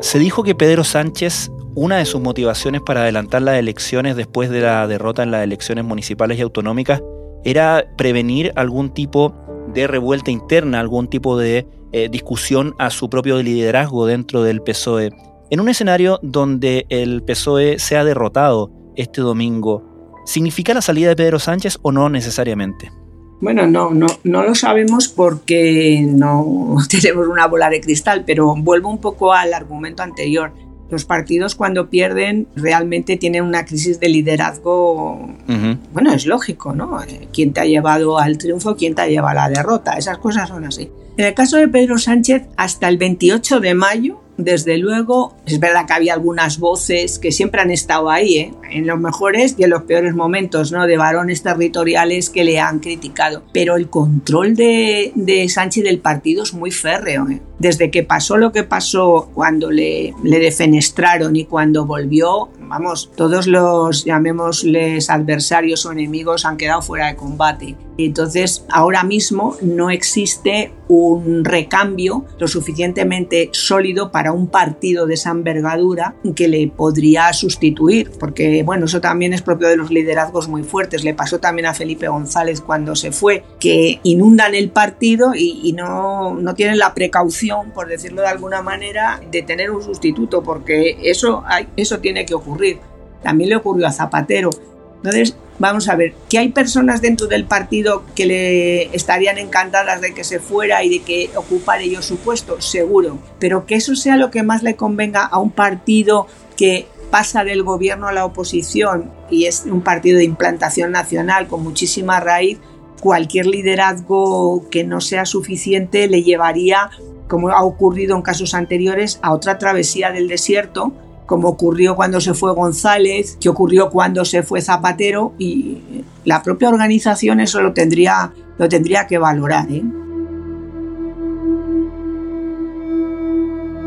Se 0.01 0.19
dijo 0.19 0.43
que 0.43 0.55
Pedro 0.55 0.83
Sánchez, 0.83 1.51
una 1.75 1.97
de 1.97 2.05
sus 2.05 2.21
motivaciones 2.21 2.81
para 2.81 3.01
adelantar 3.03 3.43
las 3.43 3.57
elecciones 3.57 4.15
después 4.15 4.49
de 4.49 4.61
la 4.61 4.87
derrota 4.87 5.21
en 5.21 5.31
las 5.31 5.43
elecciones 5.43 5.85
municipales 5.85 6.39
y 6.39 6.41
autonómicas, 6.41 7.01
era 7.43 7.85
prevenir 7.97 8.51
algún 8.55 8.93
tipo 8.93 9.35
de 9.73 9.85
revuelta 9.85 10.31
interna, 10.31 10.79
algún 10.79 11.07
tipo 11.07 11.37
de 11.37 11.67
eh, 11.91 12.09
discusión 12.09 12.73
a 12.79 12.89
su 12.89 13.11
propio 13.11 13.41
liderazgo 13.43 14.07
dentro 14.07 14.41
del 14.41 14.61
PSOE. 14.61 15.11
En 15.49 15.59
un 15.59 15.69
escenario 15.69 16.19
donde 16.23 16.85
el 16.89 17.23
PSOE 17.23 17.79
se 17.79 17.95
ha 17.95 18.03
derrotado 18.03 18.71
este 18.97 19.21
domingo, 19.21 19.83
¿significa 20.25 20.73
la 20.73 20.81
salida 20.81 21.09
de 21.09 21.15
Pedro 21.15 21.39
Sánchez 21.39 21.77
o 21.81 21.91
no 21.91 22.09
necesariamente? 22.09 22.91
Bueno, 23.39 23.67
no, 23.67 23.91
no, 23.91 24.07
no 24.23 24.43
lo 24.43 24.55
sabemos 24.55 25.07
porque 25.07 26.03
no 26.07 26.77
tenemos 26.89 27.27
una 27.27 27.47
bola 27.47 27.69
de 27.69 27.81
cristal, 27.81 28.23
pero 28.25 28.55
vuelvo 28.55 28.89
un 28.89 28.99
poco 28.99 29.33
al 29.33 29.53
argumento 29.53 30.03
anterior. 30.03 30.51
Los 30.89 31.03
partidos 31.03 31.55
cuando 31.55 31.89
pierden 31.89 32.47
realmente 32.55 33.17
tienen 33.17 33.43
una 33.43 33.65
crisis 33.65 33.99
de 33.99 34.07
liderazgo, 34.07 35.15
uh 35.15 35.27
-huh. 35.47 35.77
bueno, 35.91 36.13
es 36.13 36.25
lógico, 36.25 36.73
¿no? 36.73 36.97
¿Quién 37.33 37.51
te 37.51 37.59
ha 37.59 37.65
llevado 37.65 38.17
al 38.17 38.37
triunfo, 38.37 38.77
quién 38.77 38.95
te 38.95 39.01
ha 39.01 39.07
llevado 39.07 39.39
a 39.39 39.49
la 39.49 39.49
derrota? 39.49 39.93
Esas 39.97 40.17
cosas 40.17 40.47
son 40.47 40.63
así. 40.63 40.89
En 41.17 41.25
el 41.25 41.33
caso 41.33 41.57
de 41.57 41.67
Pedro 41.67 41.97
Sánchez, 41.97 42.43
hasta 42.55 42.87
el 42.87 42.97
28 42.97 43.59
de 43.59 43.73
mayo, 43.73 44.21
desde 44.37 44.77
luego, 44.77 45.35
Es 45.45 45.59
verdad 45.59 45.85
que 45.87 45.93
había 45.93 46.13
algunas 46.13 46.59
voces 46.59 47.19
que 47.19 47.31
siempre 47.31 47.61
han 47.61 47.71
estado 47.71 48.09
ahí, 48.09 48.37
¿eh? 48.37 48.53
en 48.69 48.85
los 48.85 48.99
mejores 48.99 49.55
y 49.57 49.63
en 49.63 49.71
los 49.71 49.83
peores 49.83 50.13
momentos, 50.13 50.71
¿no? 50.71 50.85
De 50.85 50.97
varones 50.97 51.41
territoriales 51.41 52.29
que 52.29 52.43
le 52.43 52.59
han 52.59 52.79
criticado. 52.79 53.43
Pero 53.53 53.75
el 53.75 53.89
control 53.89 54.55
de, 54.55 55.11
de 55.15 55.49
Sánchez 55.49 55.83
del 55.83 55.99
partido 55.99 56.43
es 56.43 56.53
muy 56.53 56.71
férreo. 56.71 57.27
¿eh? 57.29 57.41
Desde 57.59 57.89
que 57.89 58.03
pasó 58.03 58.37
lo 58.37 58.51
que 58.51 58.63
pasó 58.63 59.31
cuando 59.33 59.71
le, 59.71 60.13
le 60.23 60.39
defenestraron 60.39 61.35
y 61.35 61.45
cuando 61.45 61.85
volvió, 61.85 62.49
vamos, 62.67 63.11
todos 63.15 63.47
los, 63.47 64.05
llamémosles 64.05 65.09
adversarios 65.09 65.85
o 65.85 65.91
enemigos 65.91 66.45
han 66.45 66.57
quedado 66.57 66.81
fuera 66.81 67.07
de 67.07 67.15
combate. 67.15 67.75
Entonces, 67.97 68.65
ahora 68.69 69.03
mismo 69.03 69.55
no 69.61 69.89
existe 69.89 70.71
un 70.87 71.43
recambio 71.43 72.25
lo 72.39 72.47
suficientemente 72.47 73.49
sólido 73.51 74.11
para 74.11 74.31
un 74.31 74.47
partido 74.47 75.05
de 75.05 75.15
esa 75.15 75.31
envergadura 75.31 76.15
que 76.35 76.47
le 76.47 76.67
podría 76.67 77.33
sustituir, 77.33 78.11
porque 78.19 78.63
bueno, 78.63 78.85
eso 78.85 79.01
también 79.01 79.33
es 79.33 79.41
propio 79.41 79.67
de 79.67 79.77
los 79.77 79.89
liderazgos 79.89 80.47
muy 80.47 80.63
fuertes. 80.63 81.03
Le 81.03 81.13
pasó 81.13 81.39
también 81.39 81.65
a 81.65 81.73
Felipe 81.73 82.07
González 82.07 82.61
cuando 82.61 82.95
se 82.95 83.11
fue, 83.11 83.43
que 83.59 83.99
inundan 84.03 84.55
el 84.55 84.69
partido 84.69 85.33
y, 85.35 85.73
no, 85.73 86.35
no 86.35 86.55
tienen 86.55 86.77
la 86.77 86.93
precaución, 86.93 87.71
por 87.71 87.87
decirlo 87.87 88.21
de 88.21 88.27
alguna 88.27 88.61
manera, 88.61 89.19
de 89.31 89.41
tener 89.41 89.71
un 89.71 89.81
sustituto, 89.81 90.43
porque 90.43 90.97
eso, 91.03 91.43
hay, 91.45 91.67
eso 91.75 91.99
tiene 91.99 92.25
que 92.25 92.33
ocurrir. 92.57 92.79
También 93.23 93.49
le 93.49 93.55
ocurrió 93.55 93.87
a 93.87 93.91
Zapatero. 93.91 94.49
Entonces, 94.97 95.35
vamos 95.59 95.89
a 95.89 95.95
ver, 95.95 96.13
que 96.29 96.39
hay 96.39 96.49
personas 96.49 97.01
dentro 97.01 97.27
del 97.27 97.45
partido 97.45 98.03
que 98.15 98.25
le 98.25 98.95
estarían 98.95 99.37
encantadas 99.37 100.01
de 100.01 100.13
que 100.13 100.23
se 100.23 100.39
fuera 100.39 100.83
y 100.83 100.89
de 100.89 100.99
que 100.99 101.29
ocupara 101.35 101.81
ellos 101.81 102.05
su 102.05 102.17
puesto, 102.17 102.61
seguro, 102.61 103.19
pero 103.39 103.65
que 103.65 103.75
eso 103.75 103.95
sea 103.95 104.17
lo 104.17 104.31
que 104.31 104.43
más 104.43 104.63
le 104.63 104.75
convenga 104.75 105.25
a 105.25 105.39
un 105.39 105.51
partido 105.51 106.27
que 106.55 106.87
pasa 107.11 107.43
del 107.43 107.63
gobierno 107.63 108.07
a 108.07 108.11
la 108.11 108.25
oposición 108.25 109.11
y 109.29 109.45
es 109.45 109.63
un 109.65 109.81
partido 109.81 110.17
de 110.17 110.25
implantación 110.25 110.91
nacional 110.91 111.47
con 111.47 111.63
muchísima 111.63 112.19
raíz, 112.19 112.59
cualquier 112.99 113.45
liderazgo 113.45 114.67
que 114.69 114.83
no 114.83 114.99
sea 114.99 115.25
suficiente 115.25 116.07
le 116.07 116.23
llevaría, 116.23 116.89
como 117.27 117.49
ha 117.49 117.63
ocurrido 117.63 118.15
en 118.15 118.23
casos 118.23 118.53
anteriores, 118.53 119.19
a 119.21 119.33
otra 119.33 119.57
travesía 119.57 120.11
del 120.11 120.27
desierto 120.27 120.93
como 121.27 121.49
ocurrió 121.49 121.95
cuando 121.95 122.19
se 122.19 122.33
fue 122.33 122.53
González, 122.55 123.37
que 123.39 123.49
ocurrió 123.49 123.91
cuando 123.91 124.25
se 124.25 124.41
fue 124.41 124.61
Zapatero 124.61 125.33
y 125.37 126.03
la 126.25 126.41
propia 126.41 126.69
organización 126.69 127.41
eso 127.41 127.61
lo 127.61 127.73
tendría, 127.73 128.31
lo 128.57 128.67
tendría 128.67 129.05
que 129.05 129.19
valorar. 129.19 129.69
¿eh? 129.69 129.83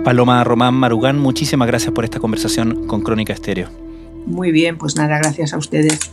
Paloma 0.04 0.44
Román 0.44 0.74
Marugán, 0.74 1.18
muchísimas 1.18 1.66
gracias 1.66 1.92
por 1.92 2.04
esta 2.04 2.20
conversación 2.20 2.86
con 2.86 3.00
Crónica 3.00 3.32
Estéreo. 3.32 3.68
Muy 4.26 4.52
bien, 4.52 4.76
pues 4.76 4.96
nada, 4.96 5.18
gracias 5.18 5.54
a 5.54 5.58
ustedes. 5.58 6.12